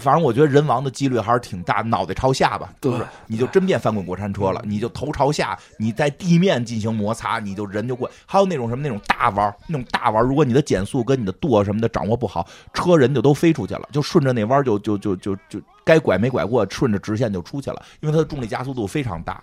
[0.00, 8.10] 反正我觉得人亡的几率还是挺大，脑袋朝下吧，就是你就真变翻滚过山车了，你就头朝下，你在地面进行摩擦，你就人就过。
[8.26, 19.40] 还有那种什么那种大弯儿，那种大弯儿，如果你的减速跟你的舵什么的掌握不好，车人就都飞出去了，就顺着那弯儿就就就就就该拐没拐过，顺着直线就出去了，因为它的重力加速度非常大。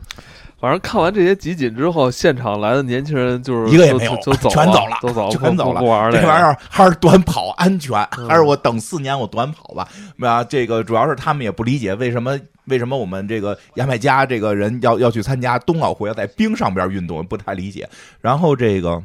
[0.59, 9.87] 反正看完这些集锦之后，现场来的年轻人就是一个也没有就走全走了都走，全走了不不玩这玩意儿儿还是短跑安全，嗯 还是我等四年我短跑吧。
[10.21, 17.87] 啊，这个主要是他们也不理解为什么为什么我们这个牙买加这个人要要去参加冬奥会，要在冰上边运动，不太理解。
[18.21, 19.01] 然后这个，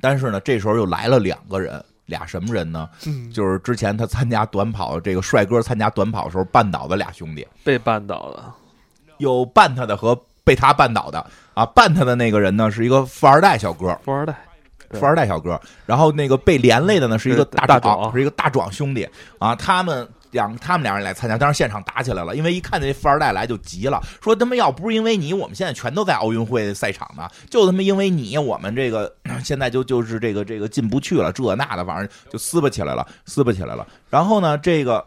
[0.00, 1.82] 但是呢，这时候又来了两个人。
[2.08, 2.88] 俩什么人呢？
[3.04, 8.54] 嗯就是之前他参加短跑，这个帅哥参加短跑的时候绊倒的俩兄弟，被绊倒了，
[9.18, 11.24] 有绊他的和被他绊倒的。
[11.52, 11.66] 啊。
[11.76, 14.34] 绊他的那个人呢，是一个富二代小哥，富二代，
[14.92, 18.10] 富二代小哥，然后那个被连累的呢是一个大，大壮。
[18.12, 19.06] 是一个大壮兄弟。
[19.38, 20.08] 啊，他们。
[20.32, 29.12] 两他们两人来参加，当时现场打起来了，因为一看那富二代来就急了，说他妈要不是因为你，我们现在全都在奥运会赛场呢，就他妈因为你，我们这个
[29.42, 33.86] 现在就就是这个这个进不去了，这那的，反正就撕巴起来了，撕巴起来了。
[34.10, 35.04] 然后呢，这个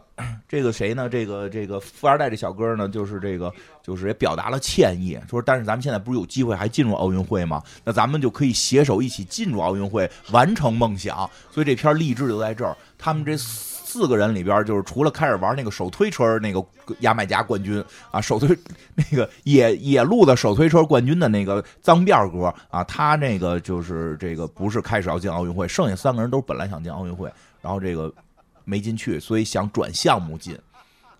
[0.48, 1.08] 这个谁呢？
[1.08, 7.60] 这个这个富二代这小哥呢，就是这个就是也表达了歉意，说但是咱们现在不是有机会还进入奥运会吗？
[7.82, 11.28] 那咱们就可以携手一起进入奥运会，完成梦想。
[11.50, 13.36] 所以这篇励志就在这儿，他们这
[13.92, 16.64] 四四个人里边，就是除了开始玩那个手推车那个
[17.00, 18.48] 牙买加冠军啊，手推
[18.96, 28.12] 那个野野路的手推车冠军的那个脏辫哥啊，他那个就是这个不是开始要进奥运会，剩下三个人都是本来想进奥运会，然后这个
[28.64, 30.58] 没进去，所以想转项目进，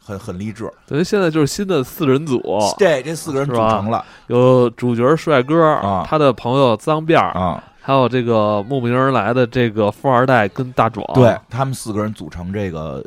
[0.03, 0.69] 很很励志。
[0.87, 2.43] 等于现在就是新的四人组，
[2.79, 7.63] 对，这四个人组成了有主角帅哥啊，他的朋友脏辫儿啊。
[7.85, 13.05] 还有这个慕名而来的这个富二代跟大壮，对他们四个人组成这个，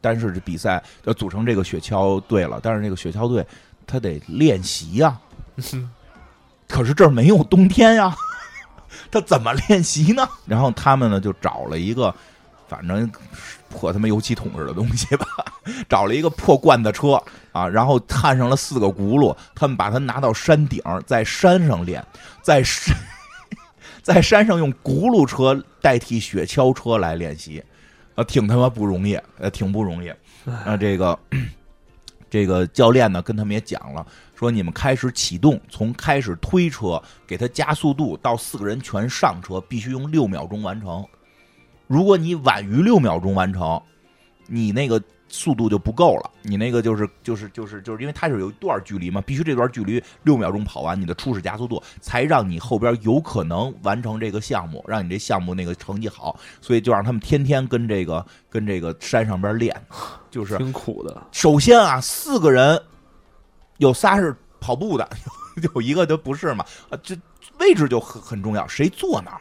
[0.00, 2.60] 但是这比赛要组成这个雪橇队了。
[2.62, 3.44] 但是这个雪橇队
[3.84, 5.18] 他得练习呀，
[6.68, 8.14] 可是这儿没有冬天呀，
[9.10, 10.24] 他怎么练习呢？
[10.46, 12.14] 然后他们呢就找了一个，
[12.68, 13.10] 反正
[13.68, 15.26] 破他妈油漆桶似的东西吧，
[15.88, 22.00] 找了一个破罐子车啊，然后焊上了四个轱辘，他们把它拿到山顶，在山上练，
[22.42, 22.96] 在山。
[24.04, 27.64] 在山上用轱辘车代替雪橇车来练习，
[28.14, 30.08] 啊，挺他妈不容易，呃，挺不容易。
[30.44, 31.18] 啊，这个
[32.28, 41.02] 这个教练呢，跟他们也讲了，说你们开始启动，从开始推车给他加速度到四个人全上车，必须用六秒钟完成。
[41.86, 43.82] 如果你晚于六秒钟完成，
[44.46, 45.02] 你那个。
[45.34, 59.74] 速度就不够了，你那个就是就是就是就是因为它是有一段距离嘛，必须这段距离六秒钟跑完，你的初始加速度才让你后边有可能完成这个项目，让你这项目那个成绩好，所以就让他们天天跟这个跟这个山上边练，
[60.30, 61.26] 就是挺苦的。
[61.32, 62.80] 首先啊，四个人
[63.78, 65.08] 有仨是跑步的，
[65.74, 67.16] 有一个就不是嘛，啊，这
[67.58, 69.40] 位置就很很重要，谁坐哪儿？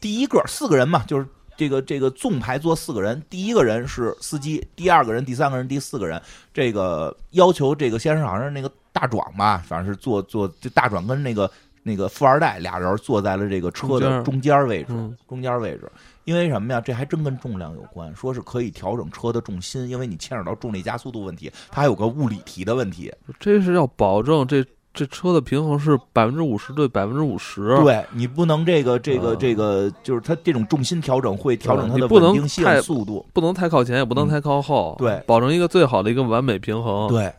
[0.00, 1.26] 第一个四个人嘛，就是。
[1.56, 6.20] 这个这个纵排坐四个人，第一个人是司机，第二个人、第三个人、第四个人。
[6.52, 11.50] 这个要求这个先生好像是那个大壮吧，反正是坐坐，就大壮跟那个
[11.82, 14.92] 那个富二代俩人坐在了这个车的中间位置，
[15.28, 15.90] 中间位置。
[16.24, 16.80] 因为什么呀？
[16.80, 23.12] 这还真跟重量有关，说是可以调整车的重心，因为你牵扯到重力加速度问题，它还有个物理题的问题。
[23.38, 24.64] 这是要保证这。
[24.96, 37.30] 这车的平衡是百分之五十对百分之五十，对你不能这个这个这个，就是它这种重心调整会调整它的稳定性、速度，不能太靠前，也不能太靠后，对，保证一个最好的一个完美平衡，对。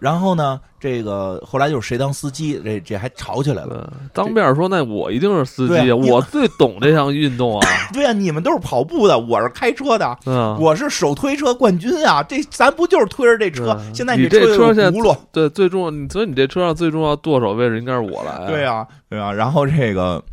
[0.00, 3.92] 然后呢，这个后来就是谁当司机，这这还吵起来了。
[4.14, 7.68] 当面说，那我一定是司机，我最懂这项运动啊。
[7.92, 10.18] 对啊，你们都是跑步的，我是开车的，
[10.58, 12.22] 我是手推车冠军啊。
[12.22, 13.78] 这咱不就是推着这车？
[13.92, 16.08] 现在你这车现轱辘，对，最重要。
[16.08, 18.46] 所以你这车上最重要舵手位置应该是我来。
[18.46, 19.30] 对啊，对啊。
[19.30, 20.24] 然后这个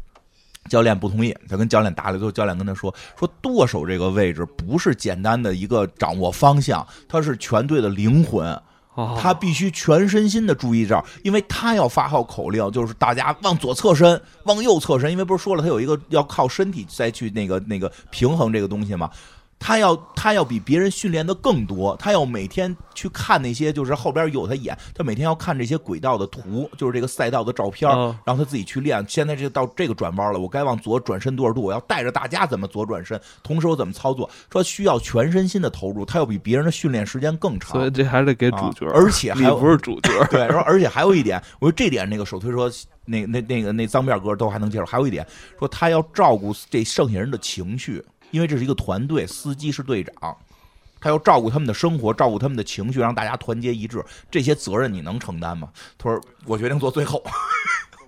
[0.70, 8.58] 教练不同意，他跟教练打了，之后教练跟他说：“说舵手这个位置不是简单的一个掌握方向，他是全队的灵魂。”
[9.20, 19.10] 他必须全身心的注意这儿，因为他要发号口令，就是大家往左侧身，往右侧身，因为不是说了，他有一个要靠身体再去那个那个平衡这个东西吗？
[19.60, 27.90] 他要他要比别人训练的更多，他要每天去看那些，就是后边有他演，他每天要看这些轨道的图，就是这个赛道的照片，
[28.24, 29.04] 然后他自己去练。
[29.08, 31.62] 现在这到这个转弯了，我该往左转身多少度？
[31.62, 34.30] 我要带着大家怎么左转身，同时我怎么操作？
[34.52, 37.72] 说需要全身心的投入，他要比别人的训练时间更长。
[37.72, 40.12] 所以这还得给主角，而且还不是主角。
[40.30, 42.72] 对，然后而且还有一点，我说这点那个手推车
[43.06, 44.86] 那那那个那脏辫哥都还能接受。
[44.86, 45.26] 还有一点，
[45.58, 48.04] 说他要照顾这剩下人的情绪。
[48.38, 50.38] 因为这是一个团队，司机是队长，
[51.02, 54.06] 他要照顾他们的生活，照顾他们的情绪，让大家团结一致。
[54.30, 55.70] 这些责任你能承担吗？
[55.98, 57.24] 他说：“我决定做最后。”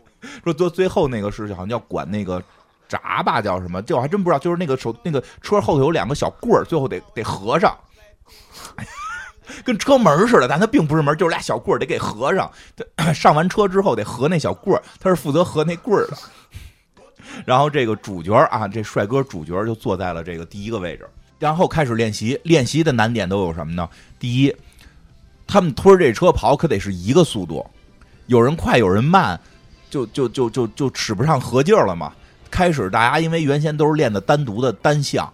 [0.44, 2.39] 说做最后那个是好像叫管那个
[2.88, 3.82] 闸吧，叫什么？
[3.82, 4.38] 这我还真不知道。
[4.38, 7.76] 就是那个手那个车后头有两个小棍儿，最后得得合上，
[9.65, 12.52] 跟车门似的，但它并不是门，就是俩小棍儿得给合上。
[13.15, 16.15] 上完车之后得合那小棍儿，他是负责合那棍儿的。
[17.45, 21.08] 然后这个主角啊，这帅哥主角就坐在了这个第一个位置，
[21.39, 22.39] 然后开始练习。
[22.43, 23.88] 练习的难点都有什么呢？
[24.19, 24.56] 第一，
[25.47, 27.65] 他们推这车跑可得是一个速度，
[28.28, 29.39] 有人快有人慢，
[29.89, 32.13] 就就就就就使不上合劲儿了嘛。
[32.52, 35.32] 开始大家因为原先都是练的单独的单项。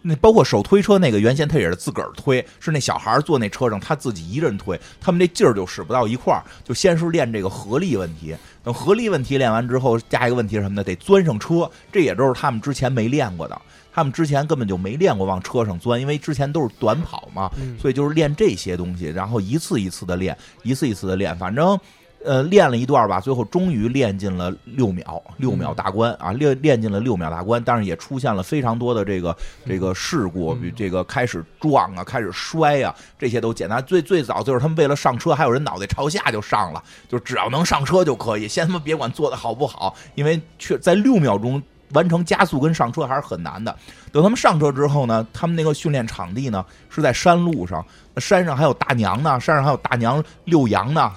[0.00, 6.42] 那包括手推车那个，原先他也是自个儿推，是那小孩坐那车上，他自己一人推，他们这劲儿就使不到一块儿。
[6.64, 10.84] 就先是练这个合力问题，等合力问题练完之后，加一个问题是什么呢？
[10.84, 13.60] 得钻上车，这也都是他们之前没练过的，
[13.92, 21.78] 他们之前根本就没练过往车上钻，因为之前都是短跑嘛，所以就是练这些东西，然后一次一次的练，一次一次的练，反正。
[22.24, 26.32] 呃，练了一段吧，最后终于练进了六秒，六秒大关啊！
[26.32, 33.82] 练练进了六秒大关，但是也出现了非常多的这个这个事故，比这个开始撞啊，开始摔啊，这些都简单。
[33.84, 43.74] 最最早就是他们为了上车，还有人脑袋朝下就上了，就只要能上车就可以，先他妈别管做的好不好，因为确在六秒钟完成加速跟上车还是很难的。
[44.10, 51.12] 等他们上车之后呢，他们那个训练场地呢是在山路上，山上还有大娘呢，山上还有大娘遛羊呢。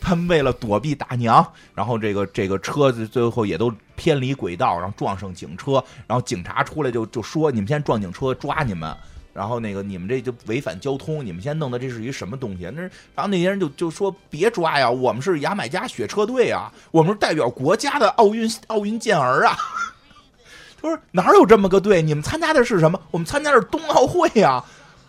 [0.00, 8.94] 他们为了躲避大娘，然后这个这个车子最后也都偏离轨道，然后撞上警车，然后警察出来就就说：“你们先撞警车，抓你们。”
[9.34, 12.64] 然后那个你们这就违反交通，你们先弄的这是一什么东西？
[12.74, 19.56] 那然后那些人就就说：“别抓呀，我们是牙买加雪车队啊，我们是代表国家的奥运奥运健儿啊。
[20.82, 22.02] ”他说：“哪有这么个队？
[22.02, 23.00] 你们参加的是什么？
[23.12, 24.64] 我们参加的是冬奥会呀。”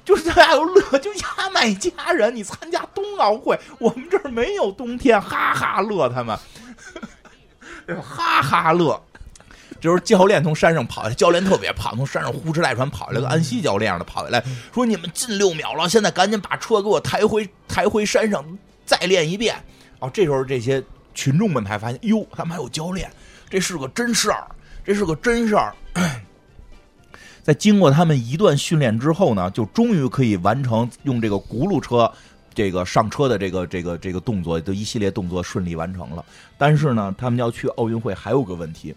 [0.05, 6.37] 就是大家都乐，就牙买加人，你参加冬奥会， 我们这儿没有冬天，哈哈乐他们，
[8.01, 9.01] 哈哈乐。
[9.81, 18.43] 这时候教练从山上跑下来，教练特别胖，从山上呼哧带喘跑下来，个安西教练的跑下来，说：“你们近六秒了，现在赶紧把车给我抬回抬回山上，
[18.85, 19.55] 再练一遍。”
[19.99, 20.83] 哦，这时候这些
[21.13, 23.09] 群众们才发现，哟，他们还有教练，
[23.49, 24.47] 这是个真事儿，
[24.83, 25.73] 这是个真事儿。
[27.41, 32.11] 在经过他们一段训练之后呢，就终于可以完成用这个轱辘车
[32.53, 36.23] 这个上车的这个这个这个动作，的一系列动作顺利完成了。
[36.57, 38.93] 但是呢，他们要去奥运会还有个问题，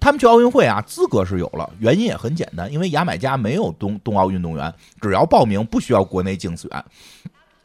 [0.00, 6.70] 他们去奥运会啊，资格是有了，原因也很简单，因为牙买加没有冬冬奥运动员，只要报名不需要国内竞选，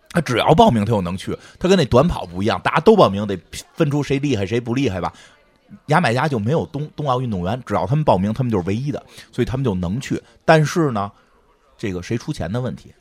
[0.09, 1.37] 他只要报名他就能去。
[1.57, 3.39] 他跟那短跑不一样，大家都报名得
[3.73, 5.13] 分出谁厉害谁不厉害吧。
[5.87, 10.21] 牙买加就没有冬冬奥运动员，只要他们报名，他们就是唯一的，所以他们就能去。
[10.45, 11.11] 但是呢，
[11.77, 12.93] 这个谁出钱的问题，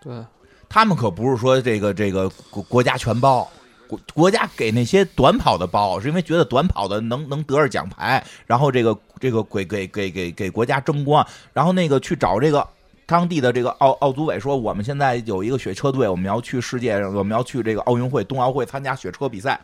[0.00, 0.24] 对，
[0.68, 3.48] 他们可不是说这个这个国国家全包，
[3.88, 12.66] 国国家给那些短跑的包，是因为觉得短跑的能能得着奖牌，然后这个这个给给给给给国家争光，然后那个去找这个
[13.06, 19.60] 当地的这个奥奥组委说，我们现在有一个雪车队，我们要去世界，我们要去这个奥运会、冬奥会参加雪车比赛。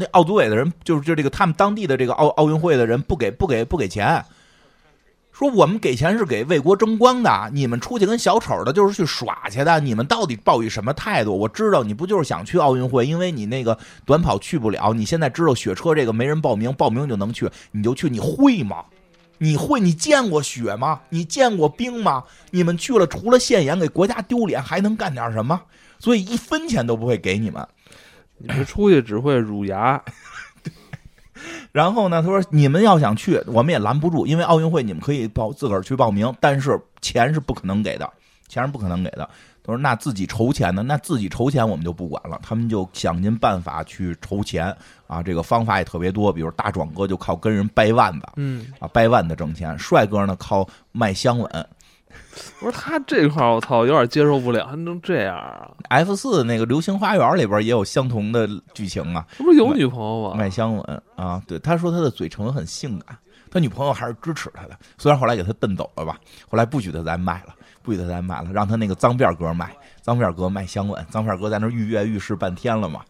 [0.00, 4.24] 那奥组委的人就是就这个他们当地的这个奥奥运会的人不给不给不给钱，
[5.30, 9.78] 说我们给钱是给为国争光的，你们出去跟小丑的，就是去耍去的。
[9.80, 11.36] 你们到底抱以什么态度？
[11.36, 14.94] 我知道你不就是想去奥运会，因为你那个短跑去不了。
[14.94, 18.08] 你现在知道雪车这个没人报名，报名就能去，你就去。
[18.08, 18.84] 你会吗？
[19.36, 19.80] 你会？
[19.80, 21.00] 你见过雪吗？
[21.10, 22.24] 你见过冰吗？
[22.50, 25.60] 你们去了，除了现眼给国家丢脸，还能干点什么？
[25.98, 27.66] 所以一分钱都不会给你们。
[28.40, 30.02] 你们出去只会乳牙，
[31.72, 32.22] 然后呢？
[32.22, 38.10] 他说：“你们要想去，我们也拦不住，因为奥运会你们可以报自个儿去报名，但是钱是不可能给的，
[38.48, 39.28] 钱是不可能给的。”
[39.62, 40.82] 他说：“那自己筹钱呢？
[40.82, 42.40] 那自己筹钱我们就不管了。
[42.42, 44.74] 他们就想尽办法去筹钱
[45.06, 51.48] 啊，这个方法也特别多，比如大壮哥就靠跟人掰腕子，嗯啊，掰腕子挣钱；帅哥呢靠卖香吻。”
[52.60, 60.34] 我说他这块儿我操有点接受不了，还能这样啊？F 四那个《流星花园》里边也有相同的剧情啊，这不是有女朋友吗？
[60.36, 63.16] 麦香吻啊，对，他说他的嘴唇很性感，
[63.50, 66.18] 他女朋友还是支持他的，虽然后来给他蹬走了吧，
[66.50, 73.02] 后来不许他再卖了，不许他再卖了，让他那个脏辫哥卖，脏辫哥卖香吻，脏辫哥在那跃跃欲试半天了嘛，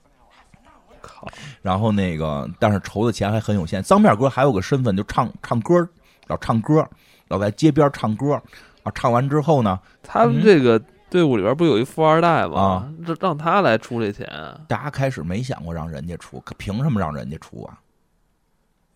[1.01, 1.27] 靠，
[1.61, 5.89] 然后那个但是筹的钱还很有限，脏辫哥还有个身份就唱唱歌，
[6.29, 6.87] 老唱歌，
[7.29, 8.41] 老在街边唱歌。
[8.83, 9.79] 啊，唱完之后呢？
[10.03, 12.61] 他们这个队伍里边不有一富二代吗？
[12.61, 14.27] 啊，让让他来出这钱。
[14.69, 17.81] 大家开始没想过让人家出，可凭什么让人家出啊？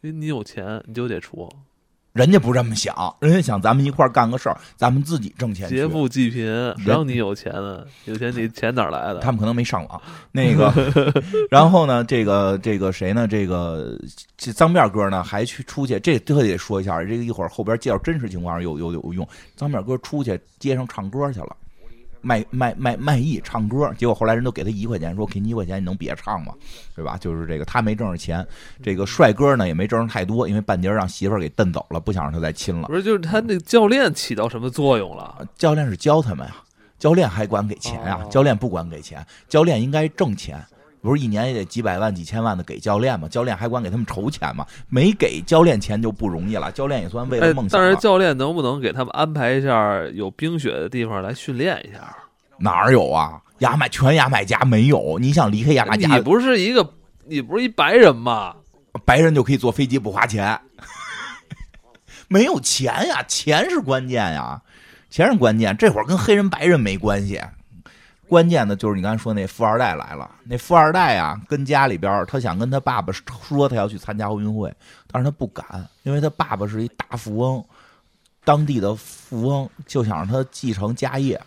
[0.01, 1.49] 因为你有钱，你就得出。
[2.15, 5.69] 人家不这么想，人家想咱们一块干个事儿，咱们自己挣钱。
[5.69, 6.47] 劫富济贫，
[6.87, 7.85] 让你有钱呢？
[8.05, 9.19] 有钱你钱哪来的？
[9.19, 10.01] 他们可能没上网。
[10.31, 10.73] 那个，
[11.51, 12.05] 然后呢？
[12.05, 13.27] 这个这个谁呢？
[13.27, 13.99] 这个
[14.39, 15.25] 这脏辫哥呢？
[15.25, 15.99] 还去出去？
[15.99, 19.27] 这特得说一下，这个一会儿后边介绍真实情况有有有用。
[19.57, 21.57] 脏辫哥出去街上唱歌去了。
[22.25, 26.53] 卖卖卖卖艺唱歌，结果后来人都给他一块钱，说给你一块钱，你能别唱吗？
[26.97, 27.17] 对吧？
[27.21, 28.45] 就是这个，他没挣着钱，
[28.83, 32.89] 这个帅哥呢也没挣着太多，因为半截让媳妇儿给蹬走了，不想让他再亲了。
[32.89, 35.47] 不是，就是他那教练起到什么作用了？
[35.57, 36.57] 教练是教他们呀，
[36.99, 38.25] 教练还管给钱呀？
[38.31, 40.65] 教练不管给钱，教练应该挣钱。
[41.05, 43.29] 不是一年也得几百万、几千万的给教练吗？
[43.29, 44.67] 教练还管给他们筹钱吗？
[44.89, 46.73] 没给教练钱就不容易了。
[46.73, 47.79] 教练也算为了梦想。
[47.79, 52.17] 但是教练能不能给他们安排一下有冰雪的地方来训练一下？
[52.57, 53.39] 哪儿有啊？
[53.59, 55.19] 牙买全牙买加没有。
[55.19, 56.17] 你想离开牙买加？
[56.17, 56.95] 你不是一个，
[57.27, 58.57] 你不是一白人吗？
[59.05, 60.59] 白人就可以坐飞机不花钱？
[62.29, 64.63] 没有钱呀，钱是关键呀，
[65.11, 65.77] 钱是关键。
[65.77, 67.43] 这会儿跟黑人白人没关系。
[68.29, 74.75] 关键的就是你刚才说那富二代来了，那富二代啊，跟家里边他想跟他爸爸说他要去参加奥运会，
[75.11, 77.65] 但是他不敢，因为他爸爸是一大富翁，
[78.45, 81.41] 当地的富翁就想让他继承家业，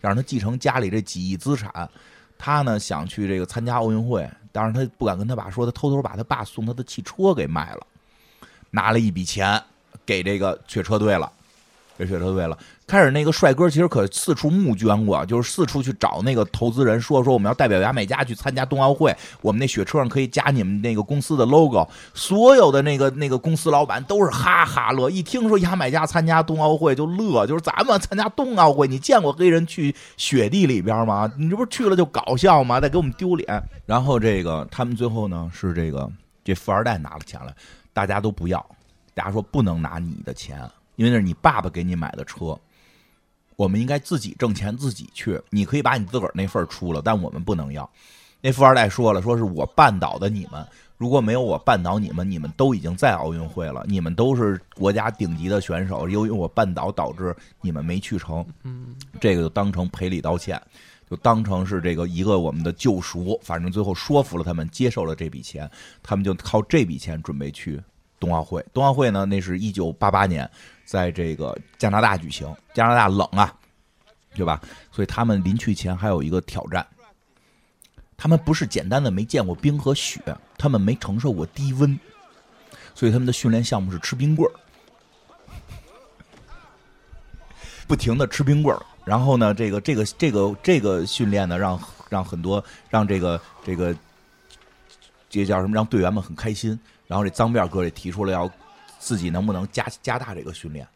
[0.00, 1.88] 让他继承家里这几亿资产。
[2.36, 7.86] 他呢想去这个参加奥运会，但是他不敢跟他爸说，他偷偷把他爸送他的汽车给卖了。
[8.70, 9.62] 拿了一笔钱
[10.04, 11.30] 给这个雪车队了，
[11.96, 12.58] 给雪车队了。
[12.86, 21.88] 开始那个帅哥其实可四处募捐过，就是四处去找那个投资人，说说我们要代表牙买加去参加冬奥会，我们那雪车上可以加你们那个公司的 logo。
[22.12, 31.32] 所有的那个那个公司老板都是哈哈乐，一听说牙买加参加冬奥会就乐，就是咱们参加冬奥会，你见过黑人去雪地里边吗？
[31.38, 32.82] 你这不是去了就搞笑吗？
[32.82, 33.62] 再给我们丢脸。
[33.86, 36.06] 然后这个他们最后呢是这个
[36.44, 37.54] 这富二代拿了钱来，
[37.94, 38.64] 大家都不要，
[39.14, 40.60] 大家说不能拿你的钱，
[40.96, 42.54] 因为那是你爸爸给你买的车。
[43.56, 45.40] 我们应该自己挣钱，自己去。
[45.50, 47.88] 你可以把你自个儿那份出了，但我们不能要。
[48.40, 50.66] 那富二代说了，说是我绊倒的你们，
[50.98, 56.06] 如果没有我绊倒你们，你们都已经在奥运会了，你们都是国家顶级的选手。
[56.08, 58.44] 由于我绊倒，导致你们没去成。
[58.64, 60.60] 嗯，这个就当成赔礼道歉，
[61.08, 63.40] 就当成是这个一个我们的救赎。
[63.42, 65.70] 反正最后说服了他们，接受了这笔钱，
[66.02, 67.80] 他们就靠这笔钱准备去
[68.20, 68.62] 冬奥会。
[68.74, 70.50] 冬奥会呢，那是一九八八年。
[70.84, 73.52] 在这个加拿大举行，加拿大冷啊，
[74.34, 74.60] 对吧？
[74.92, 76.86] 所以他们临去前还有一个挑战，
[78.16, 80.20] 他们不是简单的没见过冰和雪，
[80.58, 81.98] 他们没承受过低温，
[82.94, 84.54] 所以他们的训练项目是吃冰棍儿，
[87.86, 88.82] 不停的吃冰棍儿。
[89.04, 93.94] 然后呢，这个这个这个这个训练呢，让让很多让这个这个
[95.28, 95.74] 这叫什么？
[95.74, 96.78] 让队员们很开心。
[97.06, 98.50] 然后这脏辫哥也提出了要。
[99.04, 100.88] 自己能不能加加大这个训练？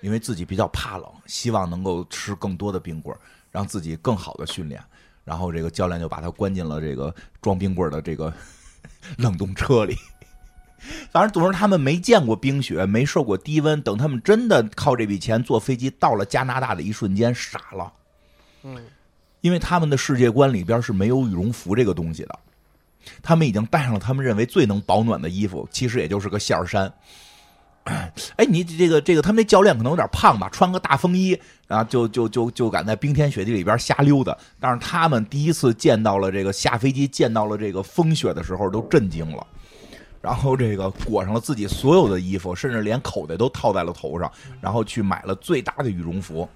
[0.00, 3.20] 因为自己比较怕冷，希望能够吃更多的冰棍儿，
[3.52, 4.82] 让自己更好的训练。
[5.24, 8.34] 然后这个教练就把他关进了这个装冰棍儿的这个
[9.18, 9.96] 冷冻车里。
[11.12, 13.80] 反正总之他们没见过冰雪，没受过低温。
[13.82, 17.92] 等他们真的靠这笔钱坐飞机到了加拿大的一瞬间，傻了。
[18.64, 18.84] 嗯，
[19.40, 22.36] 因为他们的世界观里边是没有羽绒服这个东西的。
[23.22, 26.92] 他们已经带上了他们认为最能保暖的衣服，其实也就是个线衫。
[28.36, 34.36] 哎，你这个这个，他们那教练可能有点胖吧，穿个大风衣啊，就就就就敢在冰天雪地里边瞎溜达。
[34.60, 39.46] 但是他们第一次见到了这个下飞机见到了这个风雪的时候，都震惊了。
[40.20, 44.30] 然后这个裹上了自己所有的衣服，甚至连口袋都套在了头上，
[44.60, 46.48] 然后去买了最大的羽绒服。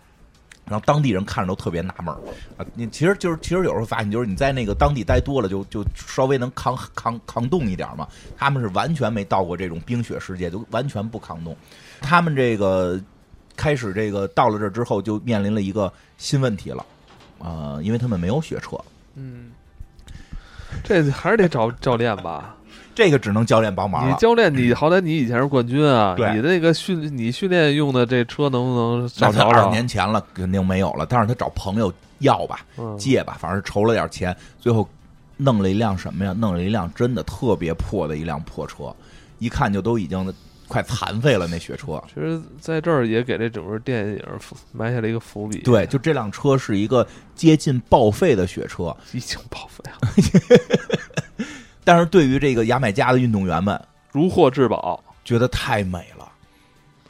[0.69, 2.19] 然后当地人看着都特别纳闷儿
[2.57, 8.09] 啊，你其实就是其实有时候发现，就是你在那个当地待多了，就就稍微能扛扛扛冻一点嘛。
[8.37, 11.57] 他们是完全没到过这种冰雪世界，就完全不抗冻。
[12.01, 13.01] 他们这个
[13.55, 16.85] 开始这个到了这之后，就面临了一个新问题了
[17.39, 18.77] 啊，因为他们没有雪车。
[19.15, 19.53] 嗯，
[20.83, 22.57] 这还是得找教练吧。
[22.97, 29.49] 这个只能教练帮忙你教练，你好歹你以前是冠军啊，对你那个训你训练用的这车能不能找找找？
[29.51, 31.05] 二十年前了，肯定没有了。
[31.05, 34.89] 但是他找朋友要吧，嗯借吧，反正筹了点钱，最后
[35.37, 36.33] 弄了一辆什么呀？
[36.33, 38.97] 弄了一辆真的特别破的一辆破车，
[39.39, 40.33] 一看就都已经
[40.67, 42.03] 快残废了那雪车。
[42.09, 44.23] 其实在这儿也给这整个电影
[44.73, 45.59] 埋下了一个伏笔。
[45.59, 50.09] 对，就这辆车是一个接近报废的雪车，已经报废了，
[51.87, 53.81] 但是对于这个牙买加的运动员们，
[54.11, 55.03] 如获至宝。
[55.25, 56.31] 觉得太美了。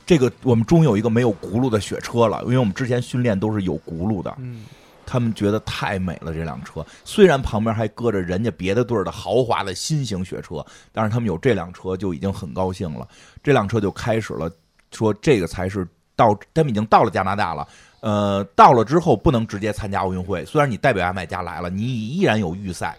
[0.07, 4.35] 这个我们终于有一个没有轱辘的雪车了，因为我们之前训练都是有轱辘的。
[4.39, 4.65] 嗯，
[5.05, 13.07] 他们觉得太美了，这辆车虽然旁边还搁着人家别的队儿的豪华的新型雪车，但是他们有这辆车就已经很高兴了。
[13.43, 14.51] 这辆车就开始了，
[14.93, 17.69] 说这个才是到他们已经到了加拿大了。
[18.01, 22.97] 呃，到了之后不能直接参加奥运会，虽然你代表牙买加来了，你依然有预赛。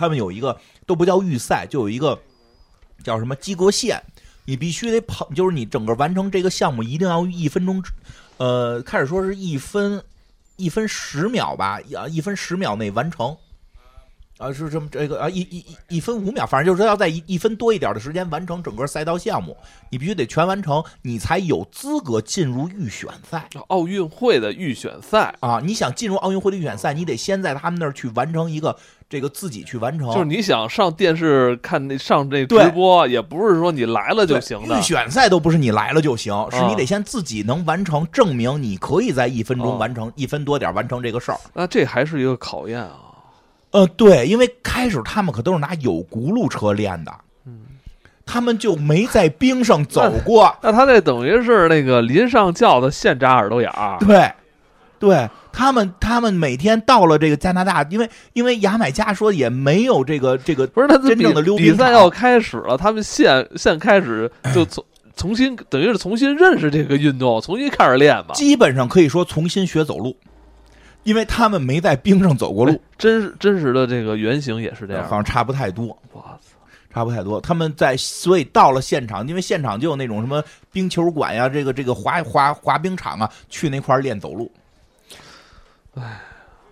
[0.00, 2.18] 他们有一个都不叫预赛，就有一个
[3.04, 4.02] 叫什么及格线，
[4.46, 7.84] 你必须得跑，就是你整个完成这个项目一定要一分钟，
[8.38, 10.02] 呃，开始说是一分
[10.56, 13.36] 一分十秒吧，啊，一分十秒内完成，
[14.40, 19.54] 啊，是这么这个啊，一一一一分五秒，反正就是说要在一一分多一点的时间完成整个赛道项目，
[19.90, 25.60] 你必须得全完成，你才有资格进入预选赛奥运会的预选赛啊！
[25.62, 28.74] 你想进入奥运会的预选赛，你得先在他们那儿去完成一个
[29.10, 34.80] 这个自己去完成，就是你想上电视看那上这直播，也不是说你来了就行的预。
[34.80, 41.38] 选赛都不是你来了就行，是啊你得先自己能完成，证明你可以在一分钟哦完成、一分多点完成这个事儿。
[41.52, 43.08] 那这还是一个考验啊。
[43.72, 47.12] 呃，对，因为开始他们可都是拿有轱辘车练的，
[47.46, 47.60] 嗯，
[48.26, 50.54] 他们就没在冰上走过。
[50.62, 53.98] 那他这等于是那个临上轿的现扎耳朵眼儿。
[54.00, 54.32] 对，
[54.98, 64.84] 对他们，他们每天到了这个加拿大，因为因为牙买加说也没有这个这个不是他真正的溜冰比赛要开始了，他们现现开始就从
[65.16, 68.34] 重新等于是重新认识这个运动，重新开始练吧。
[68.34, 70.16] 基本上可以说重新学走路，
[71.02, 75.10] 因为他们没在冰上走过路，真真实的这个原型也是这样好。
[75.10, 75.86] 像差不太多。
[76.12, 76.56] 我操！
[76.92, 77.40] 差不太多。
[77.40, 80.42] 他们在，所以到了现场，因为现场就有那种什么
[80.72, 84.50] 冰球馆呀，这个这个滑滑滑冰场啊，去那块练走路。
[85.94, 86.20] 唉，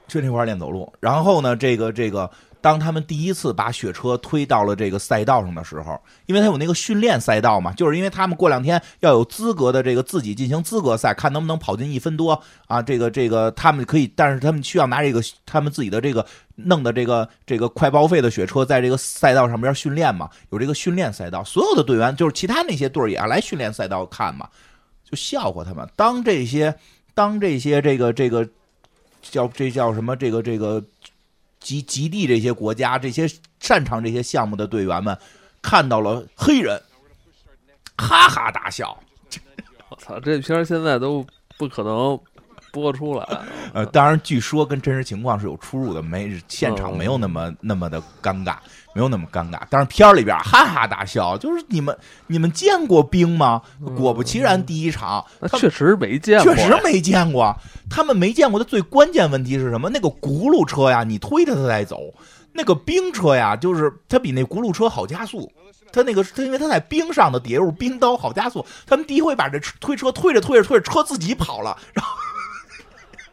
[0.09, 0.93] 去那块练走路。
[1.01, 2.31] 然后呢，这个这个。
[2.61, 12.82] 当他们第一次把雪车推到了这个赛道上的时候，因为他有那个训练赛道嘛，就是因为他们过两天要有资格的这个自己进行资格赛，看能不能跑进一分多啊。
[12.82, 24.48] 这个这个他们可以，但是他们需要拿这个他们自己的这个弄的这个这个快报废的雪车在这个赛道上边训练嘛，有这个训练赛道，所有的队员就是其他那些队儿也要来训练赛道看嘛，
[25.09, 25.88] 就笑话他们。
[25.94, 26.74] 当这些
[27.14, 28.48] 当这些这个这个
[29.22, 30.82] 叫这叫什么这个这个。
[31.68, 33.28] 极极地这些国家，这些
[33.60, 35.14] 擅长这些项目的队员们，
[35.60, 36.80] 看到了黑人，
[37.94, 38.98] 哈哈大笑。
[39.90, 41.26] 我操，这片现在都
[41.58, 42.18] 不可能
[42.72, 43.26] 播出来。
[43.74, 48.56] 呃，当然，据说跟真实情况是有出入的，没现场没有那么那么的尴尬。
[48.94, 51.96] 没有那么尴尬，但是片儿里边哈哈大笑，就是你们
[52.26, 53.62] 你们见过冰吗？
[53.96, 55.24] 果不其然，第一场
[55.56, 57.54] 确实没见，过，确实没见过。
[57.88, 59.88] 他们没见过的最关键问题是什么？
[59.90, 61.96] 那个轱辘车呀，你推着它在走；
[62.54, 65.48] 那个冰车呀，就是它比那轱辘车好加速。
[65.92, 68.66] 它那个它因为它在冰上的，底下有冰刀，好加速。
[68.84, 72.16] 他们第一回把这推车推着推着推着车自己跑了，然 后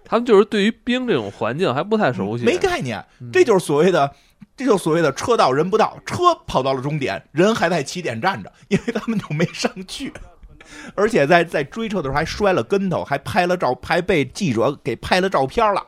[0.05, 3.03] 他们就是对于冰这种环境还不太熟悉，没概念。
[3.33, 4.11] 这就是所谓的。
[4.57, 10.13] 这就所谓的车到人不到，车跑到了终点，人还在起点站着， 因为他们就没上去，
[10.95, 15.85] 而且在在追车的时候还摔了跟头，还拍了照，还被记者给拍了照片了。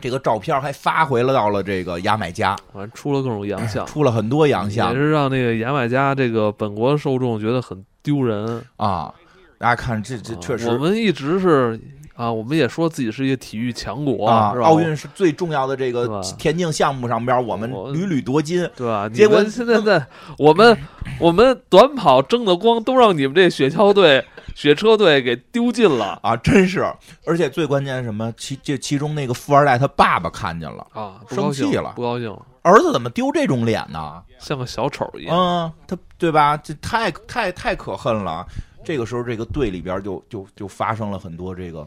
[0.00, 9.14] 这个照片还发回了到了这个牙买加，反正出了各种洋相， 出了很多洋相，也是让那个牙买加这个本国受众觉得很丢人啊！
[9.58, 11.78] 大家看，这这确实，我们一直是。
[12.20, 14.66] 啊，我们也说自己是一个体育强国啊，是吧？
[14.66, 19.08] 奥运是最重要的这个田径项目上边，我们屡屡夺金，对吧？
[19.08, 20.06] 结果现在在
[20.36, 20.76] 我们
[21.18, 24.22] 我们短跑争的光都让你们这雪橇队、
[24.54, 26.36] 雪车队给丢尽了啊！
[26.36, 26.84] 真是，
[27.24, 28.30] 而且最关键是什么？
[28.36, 32.44] 其这其中那个富二代他爸爸看见了啊，生气了，不高兴了。
[32.60, 34.22] 儿子怎么丢这种脸呢？
[34.38, 35.34] 像个小丑一样。
[35.34, 36.54] 嗯，他对吧？
[36.58, 38.46] 这太太太可恨了。
[38.84, 41.86] 这个时候，这个队里边就就就发生了很多这个。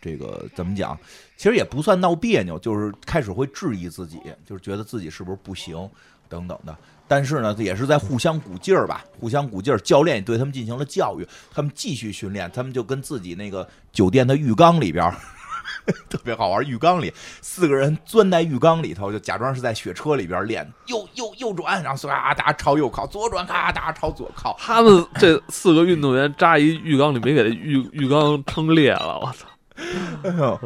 [0.00, 0.98] 这个怎么讲？
[1.36, 5.76] 其实也不算闹别扭，就是开始会质疑自己，就是觉得自己是不是不行
[6.28, 6.76] 等等的。
[7.06, 9.78] 但是呢，也是在互相鼓劲儿吧，互相鼓劲儿。
[9.78, 12.48] 教练也对他们进行了教育，他们继续训练。
[12.52, 15.12] 他们就跟自己那个酒店的浴缸里边，
[16.08, 16.64] 特别好玩。
[16.64, 24.54] 浴缸里四个人钻在浴缸里头，就假装是在雪车里边练，右右右转，然后唰哒朝右靠，左转咔哒朝左靠。
[24.56, 29.48] 他们这四个运动员扎一浴缸里，没给浴浴缸撑裂了，我操！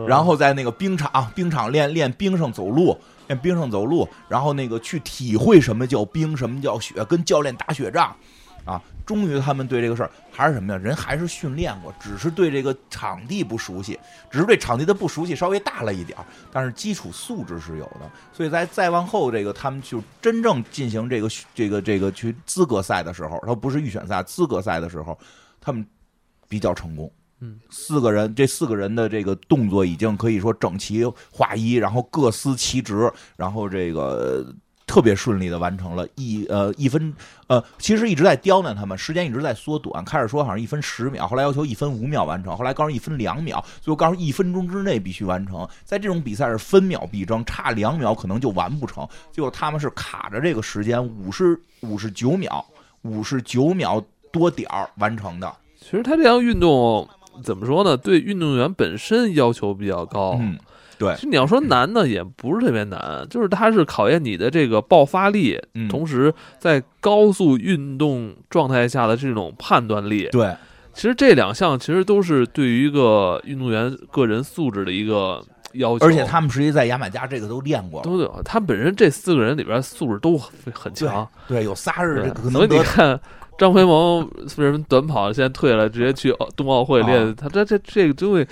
[0.07, 2.99] 然后在那个冰场，冰场练练冰上走路，
[3.29, 8.15] 练冰上走路，然后那个去体会什么叫冰，什么叫雪，跟教练打雪仗，
[8.65, 10.79] 啊，终于他们对这个事儿还是什么呀？
[10.79, 13.99] 人还是训练过，只是对这个场地不熟悉，
[14.31, 18.11] 只是对场地的不熟悉稍微大了一点儿，但是基础素质是有的。
[18.33, 25.17] 所以在再往后这个他们就真正进行这个这个这个去资格赛的时候，他不是预选赛，资格赛的时候，
[25.61, 25.87] 他们
[26.49, 27.11] 比较成功。
[27.69, 34.55] 四个人，这四个人的这个动作已经可以说整齐划一，然后各司其职，然后这个
[34.87, 37.13] 特别顺利的完成了一呃一分
[37.47, 40.05] 呃，其实一直在刁难他们，时间一直在缩短。
[40.05, 45.69] 开始说好像一分十秒，后来要求一分五秒完成，后来告诉一分两秒，最后告诉一分钟之内必须完成。
[45.85, 49.07] 在这种比赛是分秒必争，差两秒可能就完不成。
[49.33, 52.65] 最后他们是卡着这个时间，五十五十九秒，
[53.03, 55.55] 五十九秒多点儿完成的。
[55.79, 57.07] 其实他这项运动。
[57.43, 57.97] 怎么说呢？
[57.97, 60.37] 对运动员本身要求比较高。
[60.41, 60.59] 嗯，
[60.99, 61.15] 对。
[61.15, 70.29] 其实你要说难呢，也不是特别难，就是它是考验你的这个爆发力，同时在高速运动状态下的这种判断力。
[70.31, 70.55] 对，
[70.93, 76.07] 其实这两项其实都是对于一个运动员个人素质的一个要求。
[76.07, 78.41] 而且他们实际在牙买加这个都练过，都有。
[78.45, 81.29] 他本身这四个人里边素质都很强。
[81.49, 82.53] 对，有仨是可能。
[82.53, 83.21] 所以你看。
[83.57, 87.35] 张培萌为什么短跑现在退了，直接去冬奥会练？
[87.37, 88.47] 他这这这个东西，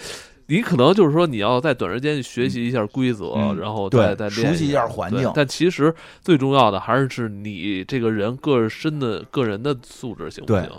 [0.47, 5.29] 你可能就是说你要在短时间学习一下规则，然后再再熟悉一下环境。
[5.35, 10.71] 但其实最重要的还是是你这个人个身的个人的素质行不行？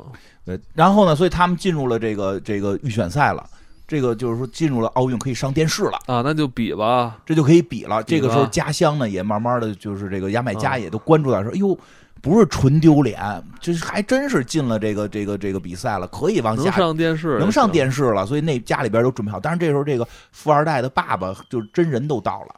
[0.46, 0.60] 对。
[0.74, 3.46] 然后呢，所以他们进入了这个这个预选赛了，
[3.86, 8.02] 这个就是说进入了奥运可以上电视了啊，那就比吧，这就可以比了。
[8.04, 11.78] 这个时候家乡呢也慢慢的就是这个牙买加也都关注到说，哎呦。
[12.24, 13.22] 不是纯丢脸，
[13.60, 18.26] 就是还真是进了这个这个这个比赛了，可以往下能上电视，能上电视了。
[18.26, 19.42] 所以那家里边都准备好。
[19.42, 22.56] 但是这时候，这个富二代的爸爸就是真人都到了，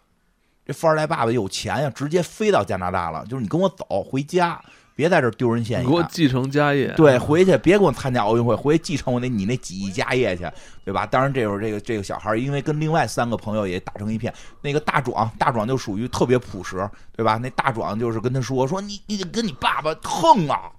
[0.67, 4.61] 这富二代爸爸有钱呀，直接飞到加拿大了，就是你跟我走回家，
[4.95, 5.85] 别在这丢人现眼。
[5.85, 10.49] 你给我继承家业，对，回去别给我参加奥运会，回去继承我那你那几亿家业去，
[10.83, 11.05] 对吧？
[11.05, 17.37] 当然这会儿这个这个小孩儿因为跟另外三个朋友也打成一片，那个大壮大壮就属于特别朴实，对吧？
[17.37, 20.71] 那大壮就是跟他说说你你得跟你爸爸横啊。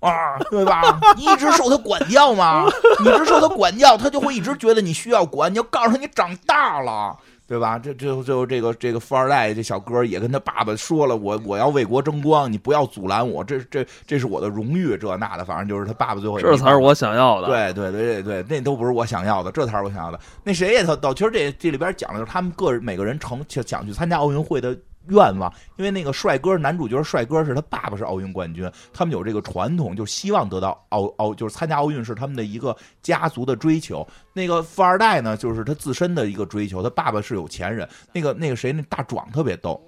[0.00, 1.00] 啊，对吧？
[1.16, 2.66] 你一直受他管教吗？
[3.02, 5.50] 你一直受他管教，他就会一直觉得你需要管。
[5.50, 7.16] 你要告诉他你长大了，
[7.48, 7.78] 对吧？
[7.78, 17.46] 这最后最后这个这个富二代这小哥也跟他爸爸说了，我我要为国争光，你不要阻拦我，这这这是我的荣誉，这那的，反正就是他爸爸最后这才是我想要的。
[17.48, 20.20] 对对对对对，那都不是我想要的，这才是我想要的。
[20.44, 24.76] 那谁也他到，其实这这里边讲的就是他们个人每个人成想去参加奥运会的。
[25.08, 34.06] 愿望，因为那个帅哥男主角帅哥是他爸爸是奥运冠军，他们有这个传统，就希望得到奥奥，就是参加奥运是他们的一个家族的追求。
[34.32, 37.88] 那个富二代呢，就是他自身的一个追求，他爸爸是有钱人。
[38.12, 39.80] 那个 那个谁，那大壮特别逗，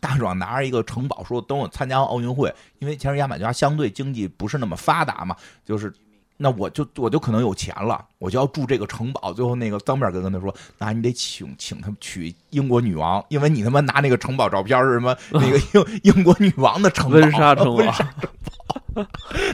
[0.00, 5.92] 大壮拿着一个城堡说等我参加奥运会，因为其实牙买加相对经济不是那么发达嘛，就是。
[6.36, 9.32] 那我就我就可能有钱了，我就要住这个城堡。
[9.32, 19.04] 最后那个脏辫哥跟他说：“那你得请请他娶英国女王，因为你他妈拿那个城堡照片是什么那个英英国女王的城堡， 温莎城堡。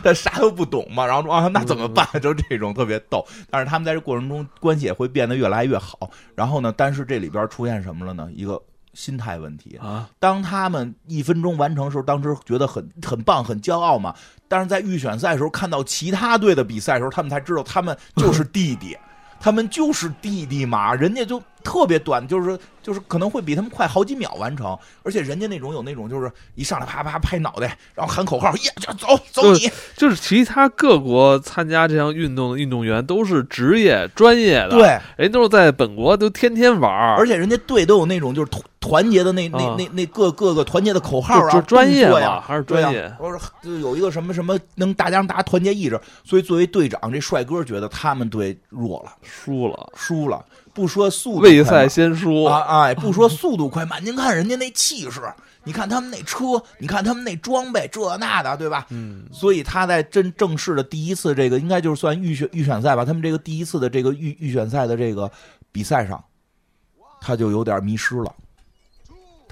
[0.03, 2.07] 他啥都不懂嘛，然后说啊，那怎么办？
[2.20, 3.24] 就这种特别逗。
[3.51, 6.11] 但是他们在这过程中关系也会变得越来越好。
[6.35, 8.28] 然后呢，但是这里边出现什么了呢？
[8.35, 8.61] 一个。
[8.95, 10.09] 心态问题啊！
[10.18, 14.14] 当他们一分钟完成时候，当时觉得很很棒、很骄傲嘛。
[14.49, 18.97] 但是在预选赛时候看到其他队的比赛时候，他们才知道他们就是弟弟，
[19.40, 20.95] 他们就是弟弟嘛。
[20.95, 29.71] 人家就特别短，就是就是可能会比他们快好几秒完成，而且人家那种有那种就是一上来啪啪拍脑袋，然后喊口号，耶，走走你。
[29.97, 38.51] 就是其他各国参加这项运动的运动员都是职业专业的，对，人都是在本国都天天玩，而且人家队都有那种就是。
[38.83, 43.15] 团结的那那那那各各个团结的口号啊，专业呀，还是专业？
[43.21, 50.45] 我说就有一个什么什么能大家让大家团结意志，所以作为队长，这帅哥觉得他们队弱了，输了，输了。
[50.75, 52.83] 不说速度，未赛先输啊！
[52.83, 55.20] 哎，不说速度快慢， 您看人家那气势，
[55.64, 58.87] 你看他们那车，你看他们那装备，这那的，对吧？
[58.91, 59.25] 嗯。
[59.33, 63.05] 所以他在真正式的第一次这个，应该就是算预选预选赛吧？
[63.05, 65.31] 他们这个第一次的这个预预选赛的这个
[65.70, 66.23] 比赛上，
[67.20, 68.35] 他就有点迷失了。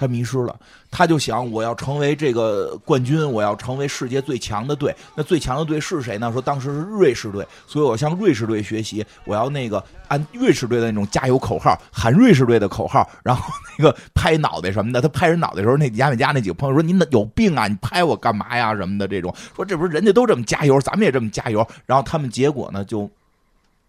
[0.00, 0.58] 他迷失了，
[0.90, 4.96] 他就想我要成为这个冠军，我要成为世界最强的队。
[5.14, 6.32] 那最强的队是谁呢？
[6.32, 15.02] 说当时是瑞士队，所以我向瑞士队学习，我要那个按瑞士队的那种加油口号喊瑞士队的口号，然后那个拍脑袋什么的。
[15.02, 17.68] 他拍人脑袋的时候，那牙买加那几个朋友说：“您有病啊？
[17.68, 18.74] 你拍我干嘛呀？
[18.74, 21.66] 什么的这种。”说这不是人家都这么加油，咱们也这么加油。
[21.84, 23.10] 然后他们结果呢，就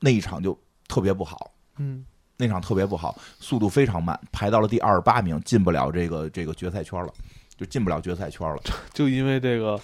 [0.01, 0.57] 那一场就
[0.89, 1.51] 特别不好。
[1.77, 2.03] 嗯。
[2.41, 7.13] 那场特别不好，速度非常慢，排到了第二十八名，进不了这个这个决赛圈了，
[7.55, 8.59] 就进不了决赛圈了。
[8.91, 9.79] 就因为这个，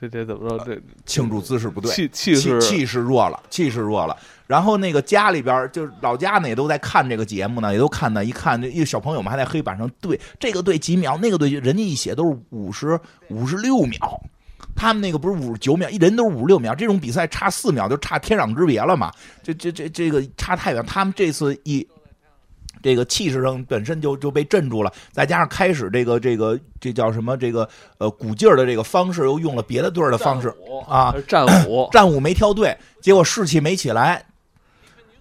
[0.00, 0.58] 这这怎么说？
[0.64, 4.16] 这庆祝姿势不对，气气势气势弱了，气势弱了。
[4.46, 8.24] 然后那个家里边，就是老家呢，也都在看这个节目呢，也都看呢。
[8.24, 14.20] 一看，一个小朋友们还在黑板上对这个对几秒，那个对，人家一写都是五十五十六秒。
[14.76, 19.12] 他们那个不是五十九秒，一人都是五六秒，这种比赛差四秒就差天壤之别了嘛？
[19.42, 20.84] 这这这这个差太远。
[20.86, 21.86] 他们这次一
[22.82, 27.36] 这个气势上本身就就被镇住了，再加上开始这个这个这叫什么？
[27.36, 27.68] 这个
[27.98, 30.52] 呃鼓劲儿的这个方式又用了别的队儿的方式
[30.86, 34.24] 啊，战舞战舞没跳对，结果士气没起来。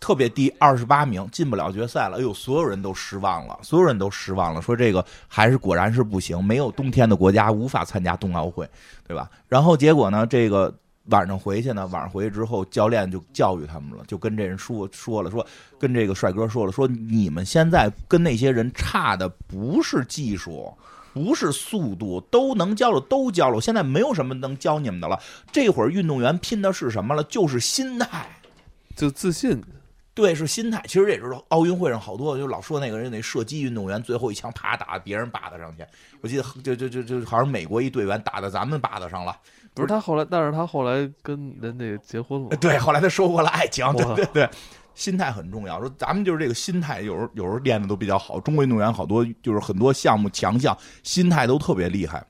[0.04, 2.18] 特别低，二十八名进不了决赛了。
[2.18, 8.70] 哎呦，所有人都失望了，所有人都失望了，说这个还是果然是不行，没有冬天的国家无法参加冬奥会，
[9.08, 9.32] 对吧？
[9.48, 10.76] 然后结果呢，这个
[11.06, 15.48] 晚上回去呢，晚上回去之后，教练就教育他们了，就跟这人说说了，说
[15.80, 20.78] 跟这个帅哥说了，说你们现在跟那些人差的不是技术，
[21.14, 25.18] 不是速度，都能教了，都教了，现在没有什么能教你们的了。
[25.50, 27.24] 这会儿运动员拼的是什么了？
[27.24, 28.28] 就是心态，
[28.98, 29.64] 就自信。
[30.16, 30.82] 对，是心态。
[30.88, 35.84] 其实也知道，奥运会上好多就老说那个人那射击运动员最后一枪啪打别人靶子上去。
[36.22, 39.36] 我记得就就就就好像美国一队员打到咱们靶子上了。
[39.74, 42.56] 不是他后来，但是他后来跟人那个结婚了。
[42.58, 43.92] 对，后来他收获了爱情。
[43.94, 44.50] 对对对，
[44.94, 45.80] 心态很重要。
[45.80, 48.40] 说咱们就是这个心态，有时候有时候练的都比较好。
[48.40, 52.24] 中国运动员好多就是很多项目强项，心态都特别厉害。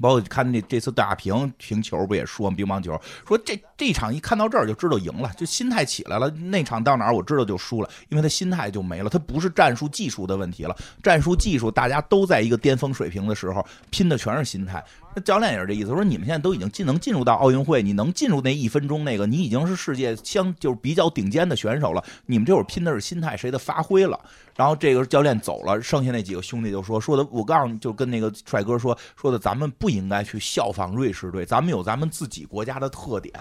[0.00, 2.50] 包括看那这次大屏平评球不也说？
[2.50, 3.54] 乒乓球说这
[3.84, 6.30] 这场一看到这儿就知道赢了，就心态起来了。
[6.30, 9.10] 那场到哪儿我知道就输了，因为他心态就没了。
[9.10, 14.80] 他不是战术技术的问题了，战术技术大家都在一个巅峰水平的时候拼的全是心态。
[15.16, 22.04] 那教练也是这意思，说你们现在都已经进能进入到奥运会，你能进入那一分钟那个，你已经是世界相就是比较顶尖的选手了。
[22.26, 24.16] 你们这会儿拼的是心态，谁的发挥了。
[24.54, 33.34] 然后这个教练走了，剩下那几个兄弟就说说的，我告诉你就跟那个帅哥说说的，咱们不应该去效仿瑞士队，咱们有咱们自己国家的特点。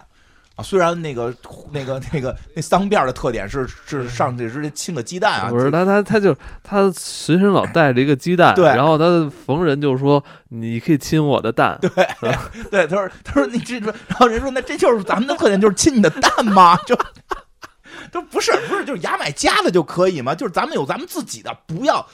[0.55, 1.33] 啊，虽然那个
[1.71, 11.89] 那个那个那桑辫的特点是是上去直接亲个鸡蛋啊，不是他他他就他随身老带着一个鸡蛋， 对然后他逢人就说你可以亲我的蛋，对
[12.69, 16.75] 对，他说他说你这说，然后人说那这就是咱们的特点，就是亲你的蛋吗？
[16.85, 16.97] 就
[18.11, 20.35] 就不是不是就是牙买加的就可以吗？
[20.35, 22.05] 就是咱们有咱们自己的，不要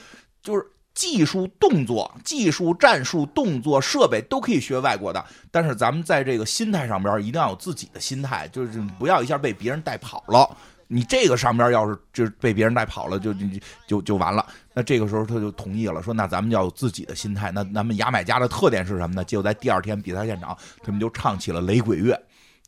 [0.44, 0.64] 就是。
[0.98, 10.50] 技术、动作、技术、战术、动作、设备都可以学外国的，但是咱们在这个心态上边一定要有自己的心态，就是不要一下被别人带跑了。
[10.88, 13.46] 你这个上边要是就被别人带跑了，就就
[13.88, 14.44] 就就完了。
[14.74, 17.52] 那这个时候他就同意了，说那咱们要有自己的心态。
[17.52, 19.24] 那咱们牙买加的特点是什么呢？
[19.24, 22.20] 结果在第二天比赛现场，他们就唱起了雷鬼乐，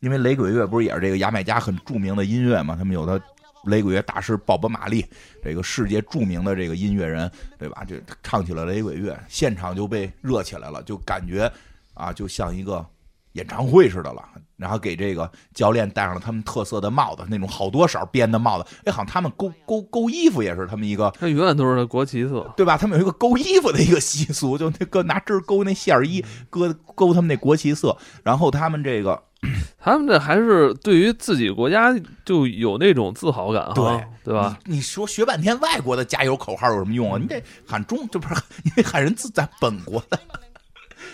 [0.02, 2.76] 因为雷鬼乐不是也是这个牙买加很著名的音乐嘛？
[2.78, 3.20] 他们有的。
[3.66, 5.06] 雷鬼乐大师鲍勃·马利，
[5.44, 7.84] 这个世界著名的这个音乐人，对吧？
[7.84, 11.52] 就唱起了雷鬼乐，现场就被热起来了，就感觉
[11.94, 12.86] 啊，就像一个
[13.34, 14.24] 演唱会似的了。
[14.56, 18.70] 然后给这个教练戴上了他们特色的帽子，那种好多色编的帽子。
[18.86, 22.78] 哎，好像他们勾勾勾衣服也是他们一个，他永远都是国旗色，对吧？
[22.78, 27.98] 他们有一个勾衣服的一个习俗，就那个拿针勾那线衣，勾勾他们那国旗色。
[28.24, 29.22] 然后他们这个。
[29.80, 34.60] 他们这还是对于自己国家就有那种自豪感，对对吧？
[34.66, 37.18] 你说学半天外国的加油口号有什么用啊？
[37.18, 40.20] 你得喊中，这不是你得喊人自咱本国的，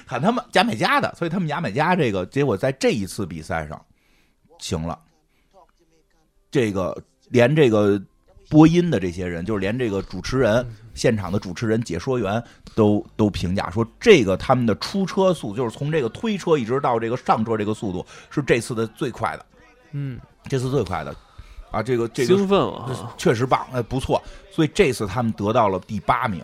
[0.05, 3.79] 喊他们牙买加的，所以他们牙买加这个结果在这一次比赛上
[4.57, 4.99] 行了，
[6.49, 6.97] 这个
[7.29, 8.01] 连这个
[8.49, 10.65] 播音的这些人，就是连这个主持人。
[10.95, 12.43] 现场的主持人、解说员
[12.73, 19.45] 都都评价说，这个他们的出车速，就是从这个推车一直到这个上车这个速度，是这次的最快的。
[19.91, 20.19] 嗯，
[20.49, 21.15] 这次最快的，
[21.69, 24.19] 啊，这个这个兴奋了，确实棒，哎，不错。
[24.51, 26.43] 所以这次他们得到了第八名。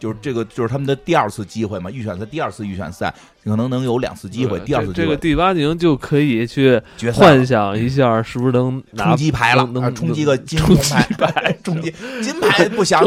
[0.00, 3.14] 就是这个，就是他们的第二次机会嘛，预选赛第二次预选赛
[3.44, 6.80] 可能能有两次机会，第二次这个第八名就可以去
[7.12, 9.64] 幻想一下，是不是能冲击牌了？
[9.66, 11.92] 能冲击个金铜牌， 冲击
[12.22, 13.04] 金牌不想，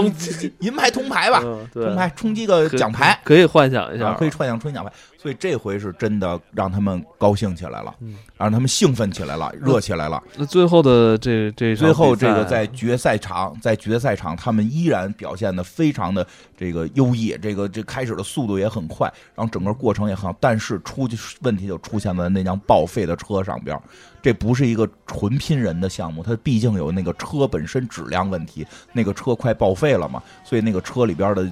[0.59, 1.41] 银牌铜牌吧，
[1.73, 4.91] 铜牌冲击个奖牌，可以幻想一下，可以幻想冲击奖牌。
[5.19, 7.93] 所以这回是真的让他们高兴起来了，
[8.38, 10.21] 让他们兴奋起来了，热起来了。
[10.38, 16.25] 那最后的这这最后这个在决赛场，在决赛场他们依然表现的非常的
[16.55, 20.38] 这个优异，这个这开始的速度也很快，然后整个过程也很好。
[20.39, 23.80] 但是出去问题就出现在那辆报废的车上边，
[24.21, 31.51] 这不是一个纯拼人的项目，它毕竟有那个车本身质量问题，那个车快报废了嘛，所以那个车里边的。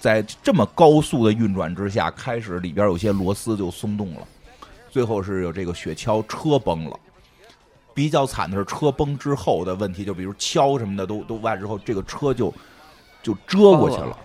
[0.00, 4.20] 在这么高速的运转之下，开始里边有些螺丝就松动了，
[4.88, 6.96] 最后是有这个雪橇车崩了。
[7.94, 12.54] 比较惨的是车崩之后的问题，就比如敲什么的都都歪之后，这个车就
[13.24, 14.16] 就遮过去了。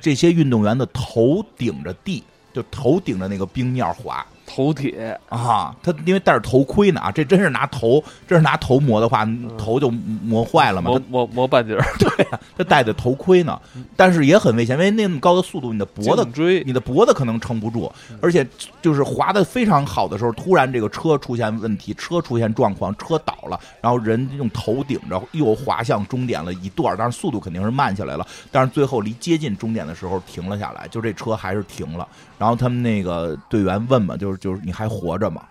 [0.00, 4.26] 这些运动员的头顶着地，就头顶着那个冰面滑。
[4.54, 5.18] 头铁。
[5.28, 9.26] 啊，他因为戴着头盔呢啊，这真是拿头，这是拿头磨的话，
[9.56, 10.90] 头就磨坏了嘛。
[10.90, 13.58] 磨磨磨半截儿， 对呀，他戴的头盔呢，
[13.96, 17.90] 但是也很危险，因为那么高的速度，你的脖子追，你的脖子可能撑不住，
[18.20, 18.46] 而且
[18.82, 32.06] 就是滑的非常好的时候，突然这个车出现问题，车出现状况，车倒了，然后人用头顶着又滑向终点了一段，但是速度肯定是慢下来了，但是最后离接近终点的时候停了下来，就这车还是停了。
[32.38, 35.46] 然后他们那个队员问嘛，就是就是你还活着吗？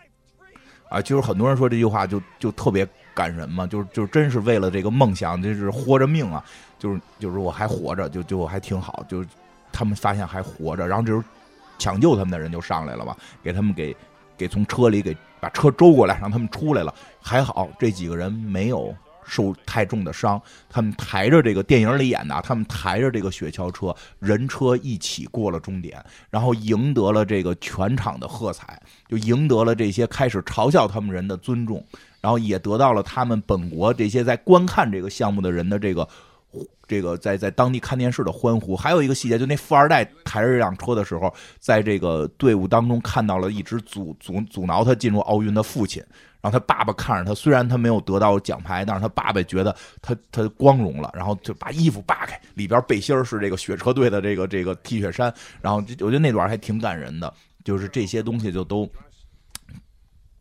[0.89, 6.43] 啊，就是很多人说这句话就就特别感人嘛，就是就是真是为了这个梦想，就是豁着命啊，
[6.77, 9.29] 就是就是我还活着，就就还挺好，就是
[9.71, 11.23] 他们发现还活着，然后这时候
[11.79, 13.95] 抢救他们的人就上来了嘛，给他们给
[14.35, 18.93] 给从车里给把车周过来，让他们出来了，还好这几个人没有。
[19.25, 31.85] 受太重的伤，他们抬着这个电影里演的，他们抬着这个雪橇车，人车一起过了终点，然后赢得了这个全场的喝彩，就赢得了这些开始嘲笑他们人的尊重，
[32.19, 36.07] 然后也得到了他们本国这些在观看这个项目的人的这个
[36.87, 38.75] 这个在在当地看电视的欢呼。
[38.75, 46.03] 还有一个细节，就那富二代抬着这辆车的时候，在这个队伍当中看到了一直阻阻阻挠他进入奥运的父亲。
[46.41, 57.31] 然后他爸爸看着他，虽然他没有得到奖牌，但是他爸爸觉得他他光荣了，然后就把衣服扒开，里边背心是这个雪车队的这个这个 T 恤衫，然后我觉得那段还挺感人的，
[57.63, 58.89] 就是这些东西就都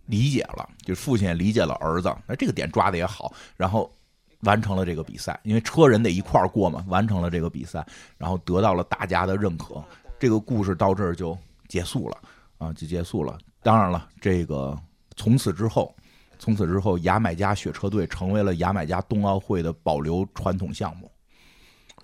[0.06, 3.92] 理解了，就父亲也理解了儿子，那这个点抓的也好，然后
[4.40, 7.86] 完成了这个比赛，因为车人得一块儿过嘛，完成了这个比赛，
[8.16, 9.84] 然后得到了大家的认可，
[10.18, 11.36] 这个故事到这儿就
[11.68, 12.16] 结束了。
[12.58, 13.38] 啊，就结束了。
[13.62, 14.78] 当然了，这个
[15.20, 15.94] 从此之后，
[16.38, 21.12] 从此之后，牙买加雪车队成为了牙买加冬奥会的保留传统项目。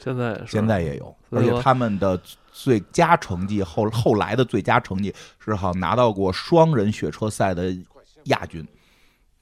[0.05, 2.21] 现在是现在也有，而且他们的
[2.53, 7.75] 最佳成绩后后来的最佳成绩是好像拿到过双人雪车赛的
[8.25, 8.63] 亚军，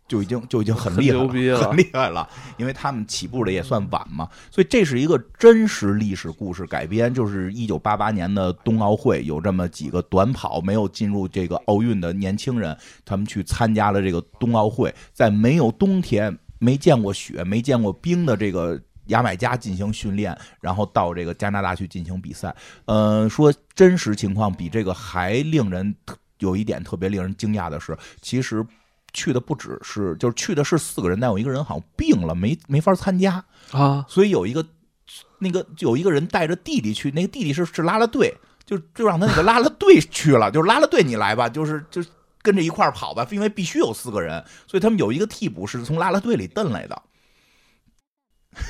[0.06, 2.28] 就已经 就已经很厉害很了很厉害了。
[2.56, 7.12] 因为他们起步的也算晚嘛，所以这是一个真实历史故事改编。
[7.12, 18.80] 就是一九八八年的冬奥会，有这么几个短跑没有进入这个奥运的年轻人，他们去参加了这个冬奥会，在没有冬天、没见过雪、没见过冰的这个。
[19.08, 22.56] 牙买加进行训练，然后到这个加拿大去进行比赛。
[22.86, 28.64] 呃，说真实情况比这个还令人特有一点特别令人惊讶的是，其实
[29.14, 34.66] 去的不只是，就是去的是四个人，但有一个人好像病了，没没法参加，啊，所以有一个
[35.38, 38.36] 那个有一个人带着弟弟去，那个弟弟是是拉拉队，
[38.66, 42.08] 就就让他那个拉拉队去了，就是拉拉队你来吧，就是就是
[42.42, 47.02] 跟着一块儿跑吧，因为必须有四个人，所以他们有一个替补是从拉拉队里蹬来的。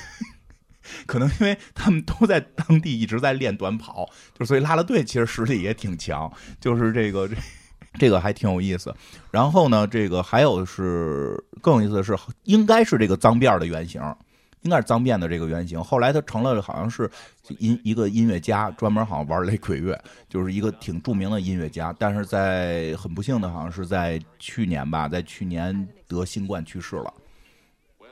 [1.06, 7.34] 可能因为他们都在当地一直在练短跑，就所以拉拉队其实实力也挺强，就是这个这
[7.98, 8.94] 这个还挺有意思。
[9.30, 14.00] 然后呢，这个还有是更有意思的是，应该是这个脏辫儿的原型，
[14.62, 15.82] 应该是脏辫的这个原型。
[15.82, 17.10] 后来他成了好像是
[17.58, 21.94] 音一个音乐家，专门好像玩雷鬼乐，就是一个挺著名的音乐家。
[21.98, 27.12] 但是在很不幸的，好像是在去年吧，在去年得新冠去世了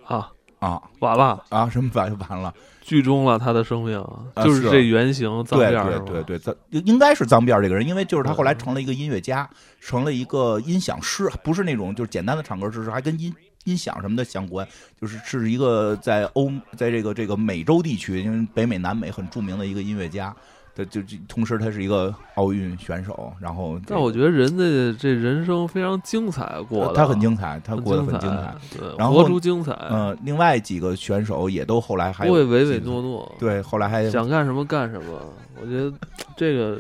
[0.04, 0.30] 啊，
[0.62, 1.68] 啊完了，啊！
[1.68, 2.54] 什么完就完了？
[2.80, 4.00] 剧终了他的生命，
[4.34, 9.48] 啊就是这原型脏辫儿对对对，脏应该是脏辫儿这个人，因为就是他后来成了一个音乐家，
[9.80, 13.34] 成了一个音响师，不是那种就是简单的唱歌知识，还跟音
[13.64, 14.66] 音响什么的相关，
[15.00, 20.34] 就是是一个在欧在这个这个美洲地区，因为北美南美很著名的一个音乐家。
[20.74, 35.20] 他就就同时他是一个奥运选手，然后但我觉得人的这人生非常精彩过的，他很精彩，他很过得很精精彩。，对，然后活出精彩，嗯，另外几个选手也都后来还不会唯唯诺诺，对，后来还想干什么干什么。
[35.60, 35.92] 我觉得
[36.36, 36.78] 这个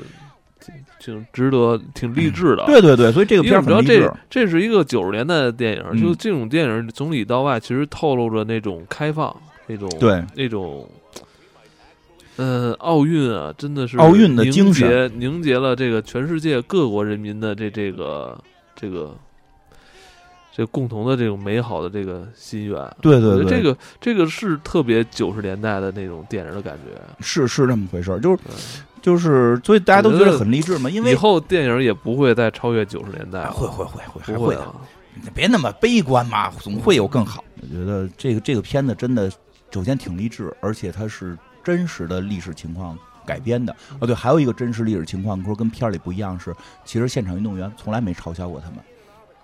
[0.58, 2.64] 挺挺值得，挺励志的。
[2.64, 4.10] 对对对，所以这个片儿你知道很励志。
[4.30, 9.36] 这这是一个九十年代的电影，嗯就这种电影从里到外其实透露着那种开放，
[9.66, 10.88] 那种对那种。
[12.36, 14.88] 呃，奥运啊，真的是奥运的精神。
[14.88, 18.38] 凝结凝结了这个全世界各国人民的这这个
[18.74, 19.14] 这个
[20.54, 22.78] 这共同的这种美好的这个心愿。
[23.00, 27.00] 对对对，这个这个是特别九十年代的那种电影的感觉。
[27.20, 28.38] 是是这么回事儿，就是
[29.02, 34.66] 就是，所以大家都觉得很励志嘛，因为以后电影也不会再超越九十年代会会会会会的，
[35.22, 37.44] 你别那么悲观嘛，总会有更好。
[37.60, 39.30] 我觉得这个这个片子真的，
[39.70, 43.74] 首先挺励志，而且它是真实的历史情况改编的。
[44.00, 46.54] 哦，对，还有一个真实历史情况，说跟片儿里不一样是，
[46.84, 48.78] 其实现场运动员从来没嘲笑过他们。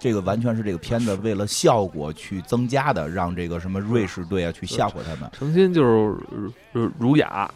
[0.01, 5.29] 这个完全是这个片子为了效果去增加的，让这个什么瑞士队啊去吓唬他们。
[5.33, 6.17] 诚心就是
[6.73, 7.51] 儒儒雅，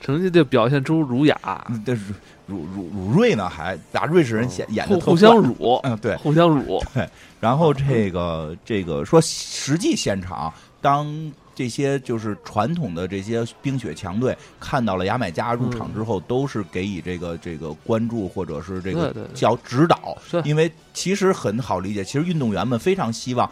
[0.00, 1.36] 诚心就表现出儒雅，
[1.68, 2.14] 嗯这是
[2.46, 7.06] 儒儒儒瑞呢，还把瑞士人演演的互互相辱， 嗯，对，互相辱， 对
[7.38, 10.50] 然后这个这个说实际现场，
[10.80, 11.06] 当
[11.54, 23.50] 这些就是传统的这些冰雪强队看到了牙买加入场之后，都是给予这个这个关注或者是这个对对对教指导，因为其实很好理解，其实运动员们非常希望。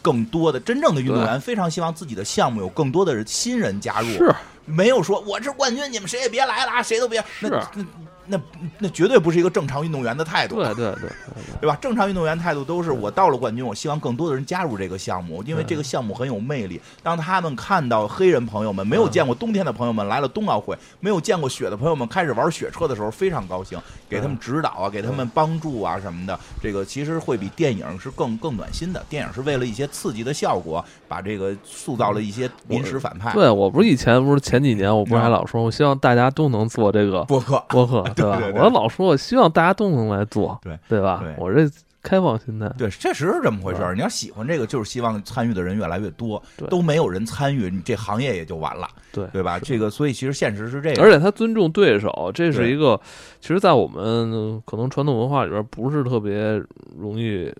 [0.00, 4.32] 更多的真正的运动员非常希望自己的项目有更多的人新人加入，是
[4.64, 7.22] 没有说我是冠军，你们谁也别来了啊，谁都别。
[7.40, 7.84] 那是
[8.28, 8.40] 那那
[8.78, 10.56] 那绝对不是一个正常运动员的态度。
[10.56, 11.10] 对对对对
[11.60, 11.76] 对吧？
[11.80, 16.80] 正常运动员态度都是我到了冠军，我希望更多的人加入这个项目，因为这个项目很有魅力。
[17.02, 26.38] 当他们看到黑人朋友们没有见过冬天的朋友们来了冬奥会，没有见过雪的朋友们开始玩雪车的时候，非常高兴，给他们指导啊，给他们帮助啊什么的。
[26.62, 29.04] 这个其实会比电影是更更暖心的。
[29.08, 33.32] 电影是为了一些刺激的效果，把这个塑造了一些临时反派。
[33.32, 38.52] 对，我不是以前不是前几年我不是还老说，我希望大家都能做这个播客播客，吧对对？
[38.52, 41.34] 对我老说，我希望大家都能来做，对对吧对？
[41.38, 41.68] 我这
[42.00, 43.94] 开放心态，对，确实是这么回事儿。
[43.94, 49.58] 你要喜欢这个，就是希望参与的人越来越多对，都没有人参与，你这行业也就完了，对对吧？
[49.58, 51.04] 这个，所以其实现实是这样。
[51.04, 52.98] 而且他尊重对手，这是一个，
[53.40, 56.62] 其实，在我们可能传统文化里边不是特别
[56.96, 57.54] 容易嗯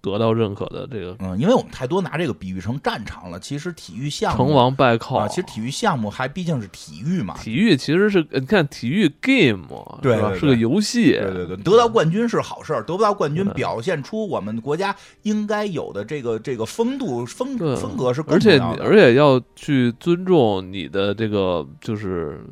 [0.00, 3.38] 得到认可的这个嗯，因为我们太多拿这个比喻成战场了。
[3.38, 5.16] 其实体育项目成王败寇。
[5.16, 7.34] 啊，其实体育项目还毕竟是体育嘛。
[7.34, 9.66] 体育其实是你看体育 game？
[10.00, 22.42] 对对对是个游戏，对对对，得到冠军是好事儿，得不到冠军表现出我们国家应该有的这个这个风度风风格是更而且而且要去尊重你的这个就是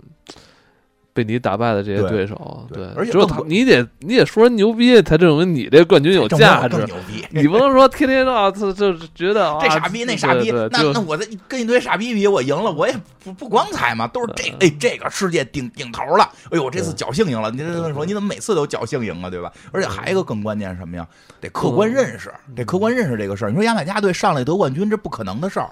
[1.18, 6.76] 被你打败的这些对对手，对对，而且只有他，你得你得说人牛逼，才证明你这冠军有这价值。
[6.76, 7.26] 更牛逼。
[7.34, 12.94] 你不能说天天啊，这这觉得啊这傻逼那傻逼，那那我再跟一堆傻逼比，我赢了，我也
[13.24, 17.50] 不不光彩嘛，都是这哎这个世界顶顶头了，哎呦，我这次侥幸赢了。
[17.50, 19.52] 你这说你怎么每次都侥幸赢啊，对吧？
[19.72, 21.04] 而且还有一个更关键是什么呀？
[21.40, 23.50] 得客观认识，得客观认识这个事儿。
[23.50, 25.68] 你说牙买加队上来得冠军，这不可能的事儿。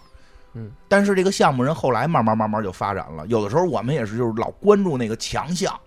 [0.59, 5.79] 嗯，但是这个项目人后来慢慢慢慢就发展了，有的时候我们也是就是老关注那个强项，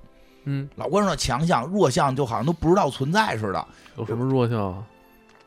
[0.43, 3.67] 嗯，老关注那强项，弱项就好像都不知道存在似的。
[3.97, 4.83] 有什么弱项啊？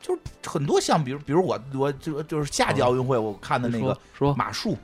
[0.01, 4.33] 就是很多项，比如比如我我就就是夏季奥运会我看的那个说。
[4.35, 4.77] 马术，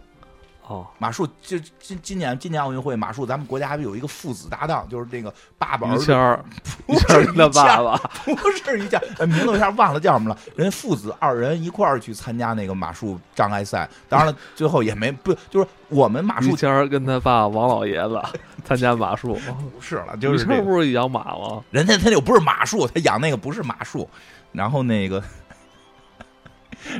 [0.69, 6.45] 哦，马术就今今年今年奥运会马术，咱们国家还有一个父子搭档，就是那个爸爸儿子 于谦儿，
[6.85, 10.37] 不是他爸爸，不是一下，呃名字我一下忘了叫什么了。
[10.55, 18.21] 人家父子二人一块儿去参加那个马术障碍赛，当然了，最后也没不就是我们马术于谦儿跟他爸王老爷子
[18.63, 19.39] 参加马术，
[19.73, 21.63] 不是了，就是这个不是养马吗？
[21.71, 24.07] 人家他又不是马术，他养那个不是马术，
[24.51, 25.23] 然后那个。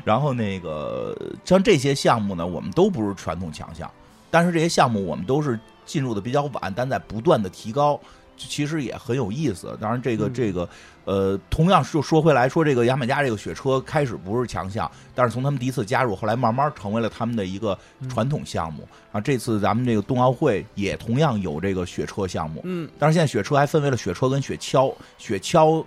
[0.03, 1.15] 然后那个
[1.45, 3.89] 像这些项目呢，我们都不是传统强项，
[4.29, 7.99] 但是这些项目我们都是进入的比较晚，但在不断的提高，
[8.37, 9.77] 其实也很有意思。
[9.81, 10.69] 当然，这个嗯这个
[11.05, 17.75] 呃，同样就说回来说，这个牙买加这个雪车开始不是强项，但是从他们第一次加入，后来慢慢成为了他们的一个
[18.07, 19.19] 传统项目啊。
[19.19, 25.83] 这次咱们这个冬奥会也同样有这个雪车项目，嗯，但是现在雪车还分为了雪车跟雪橇，雪橇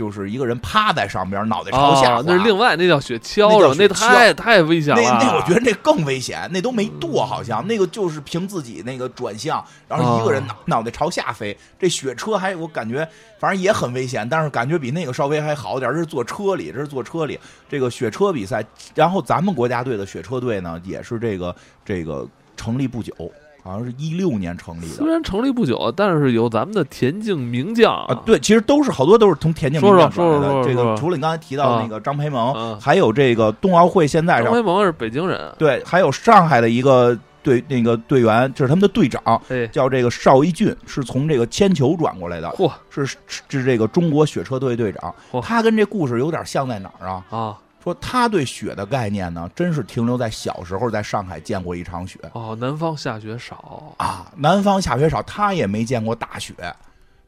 [0.00, 5.18] 就是一个人趴在上边，脑袋朝下那是另外，那叫雪橇那太太危险那了。
[5.20, 11.54] 那那我觉得那更危险，那都没舵，好像那个就是凭自己那个转向，然后一个人脑、脑袋朝下飞。
[11.78, 13.06] 这雪车还我感觉
[13.38, 15.92] 反正也很危险，但是感觉比那个稍微还好点儿。
[15.92, 17.38] 这是坐车里，这是坐车里
[17.68, 18.64] 这个雪车比赛。
[18.94, 22.26] 然后咱们国家队的雪车队呢，也是这个这个
[22.56, 23.12] 成立不久，
[23.62, 24.94] 好像是一六年成立的。
[24.94, 25.10] 虽。
[25.10, 27.92] 然成立不久，但是有咱们的田径名将。
[28.06, 30.40] 啊，对，其实都是好多都是从田径名将转来的。
[30.40, 32.78] 说说这个除了你刚才提到的那个张培萌，啊。
[32.80, 42.70] 还有这个冬奥会现在张培萌是北京人，对，还有上海的一个队那个队员，这是他们的队长，哎，叫这个邵一俊，是从这个铅球转过来的，嚯。
[42.88, 45.14] 是是是这个中国雪车队队长。
[45.32, 45.40] 嚯。
[45.40, 47.24] 他跟这故事有点像在哪儿啊？
[47.30, 52.18] 啊，说他对雪的概念呢，真是停留在小时候在上海见过一场雪。
[52.32, 56.54] 哦，南方下雪少，啊，南方下雪少，他也没见过大雪。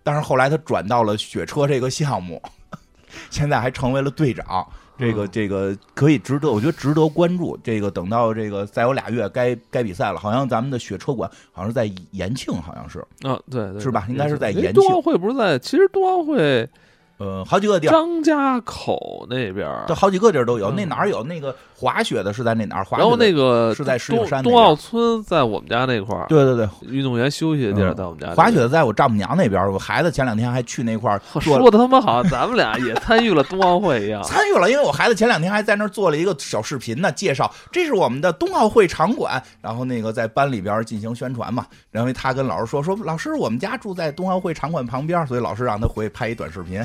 [0.03, 2.43] 但是后来他转到了雪车这个项目，
[3.31, 4.67] 现在还成为了队长。
[4.99, 5.29] 这个嗯。
[5.33, 7.57] 这个可以值得，我觉得值得关注。
[7.65, 12.99] 这个等到这个再有俩月该该比赛了，好像咱们的雪车馆好像是在延庆，好像是。
[13.23, 14.05] 啊，对对，是吧？
[14.09, 16.69] 应该是在哎延庆冬奥会不是在，其实冬奥会
[17.23, 20.71] 呃好几个地儿，张家口那边儿这，好几个地儿都有。
[20.71, 22.85] 嗯那哪儿有那个滑雪的是在那哪儿？
[22.85, 28.35] 滑雪然后的那个是在石景山冬奥村在我们家那块儿，对对对，运动员休息的地儿嗯在我们家。
[28.35, 34.23] 滑雪的在我丈母娘那边，我孩子前两天还去那块儿说的他妈好像咱们俩也参与了冬奥会一样。
[34.25, 41.67] 参与了，因为我孩子前两天还在那儿做了一个小视频呢，介绍这是我们的冬奥会场馆，然后那个在班里边进行宣传嘛。
[41.91, 46.83] 然后他跟老师说说，老师我们家住在冬奥会场馆旁边，所以老师让他回去拍一短视频。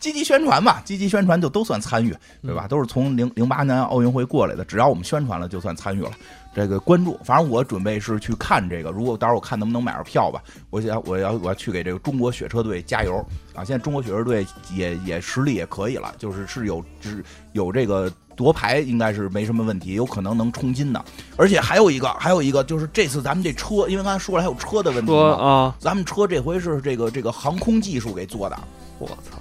[0.00, 2.66] 积极宣传嘛，积极宣传就都算参与，对吧？
[2.66, 6.10] 都是从零零八年奥运会过来的，只要我们宣传了，就算参与了。
[6.52, 8.90] 这个关注，反正我准备是去看这个。
[8.90, 13.24] 如果到时候我看能不能买着票吧，我想我要我要去给这个中国雪车队加油
[13.54, 13.62] 啊！
[13.62, 14.44] 现在中国雪车队
[14.74, 21.04] 也也实力也可以了，就是是有只有这个夺牌应该是没什么问题，有可能能冲金的。
[21.36, 28.58] 而且还有一个还有一个就是这次咱们这车，因为刚才说了还有车的问题啊，咱们车这回是这个这个航空技术给做的，
[28.98, 29.38] 我操，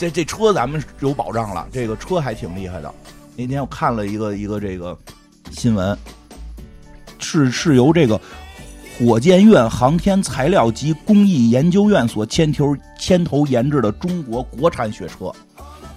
[0.00, 2.90] 这这车咱们有保障了，这个车还挺厉害的。
[3.36, 4.96] 那天我看了一个一个这个
[5.50, 5.94] 新闻，
[7.18, 8.18] 是是由这个
[8.98, 15.30] 火箭院航天材料及工艺研究院所牵头牵头研制的中国国产雪车，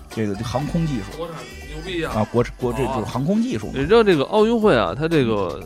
[0.09, 1.37] 这个航空技术国产
[1.69, 2.13] 牛逼啊！
[2.13, 5.63] 啊，国国这就是航空技术嘛你知道这个奥运会啊，它这个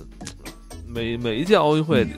[0.85, 2.13] 每每一届奥运会里，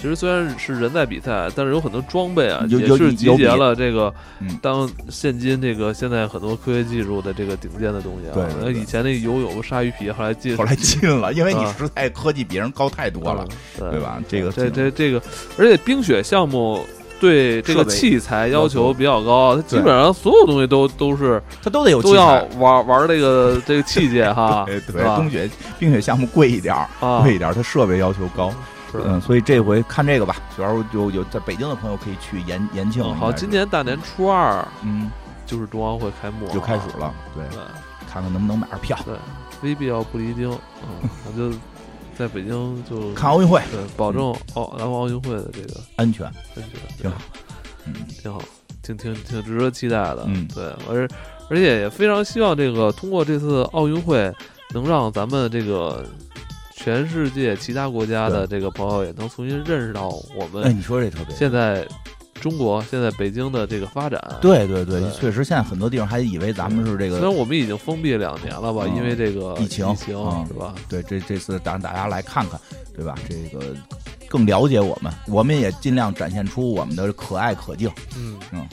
[0.00, 8.32] 其实虽然是人在比赛，但是有很多装备啊，也是集结了这个嗯当现今这个现在很多科学技术的这个顶尖的东西啊。
[8.34, 13.46] 对对对那以前那游泳鲨鱼皮，后来进后来进了，因为你啊实在科技比人高太多了，
[13.80, 14.00] 嗯对？
[14.00, 14.18] 吧？
[14.26, 15.20] 这个这这这个，
[15.58, 16.80] 而且冰雪项目。
[17.20, 22.42] 对这个器材要要求求比较高，它基本上所有东西都都是它都得有都要。
[22.56, 25.46] 玩玩这个这个器械哈， 对对，是吧冬雪
[25.78, 28.50] 冰雪项目贵一点儿，啊，贵一点儿，它设备要求高。
[28.90, 33.02] 是嗯，所以这回看这个吧，主要有有在北京的朋友可以去延延庆。
[33.04, 35.10] 嗯好，今年大年初二嗯
[35.46, 37.58] 就是冬奥会开幕啊，就开始了，对，对
[38.10, 38.98] 看看能不能买上票。
[39.04, 39.14] 对，
[39.60, 40.50] 非必要不离京，
[40.82, 41.56] 嗯，我就
[42.16, 46.64] 在北京就 看奥运会对，保证奥南方奥运会的这个安全，安全，
[47.00, 47.16] 挺好，
[47.86, 48.40] 嗯，挺好，
[48.82, 50.24] 挺挺挺值得期待的。
[50.26, 51.08] 嗯对，而
[51.48, 54.32] 而且也非常希望这个通过这次奥运会，
[54.72, 56.04] 能让咱们这个
[56.82, 61.36] 全世界其他国家的这个朋友也能重新认识到我们哎，们你说这特别。
[61.36, 61.86] 现在
[62.34, 64.18] 中国现在北京的这个发展。
[64.40, 70.74] 对对对，对确实，现在很多地方还以为咱们是这个虽然我们已经封闭两年了吧，嗯因为这个疫情疫情嗯是吧？
[70.88, 72.58] 对，这这次让大家来看看，
[72.96, 73.14] 对吧？
[73.28, 73.76] 这个
[74.26, 77.90] 更了解我们，我们也尽量展现出我们的可爱可敬。
[78.16, 78.66] 嗯嗯，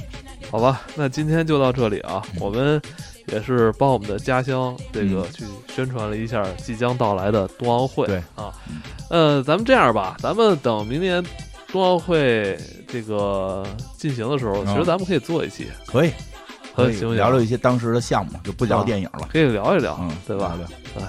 [0.50, 2.24] 好吧，那今天就到这里啊。
[2.40, 2.82] 我们
[3.28, 8.06] 也是帮我们的家乡这个嗯去宣传了一下即将到来的冬奥会。
[8.08, 11.24] 对啊嗯，呃，咱们这样吧，咱们等明年
[11.72, 12.58] 冬奥会
[12.88, 13.66] 这个
[13.98, 16.12] 进行的时候，嗯其实咱们可以做一期，可以，
[16.76, 17.00] 可以？
[17.16, 19.28] 聊聊一些当时的项目，就不聊啊电影了。
[19.32, 21.04] 可以聊一聊，嗯，对吧聊？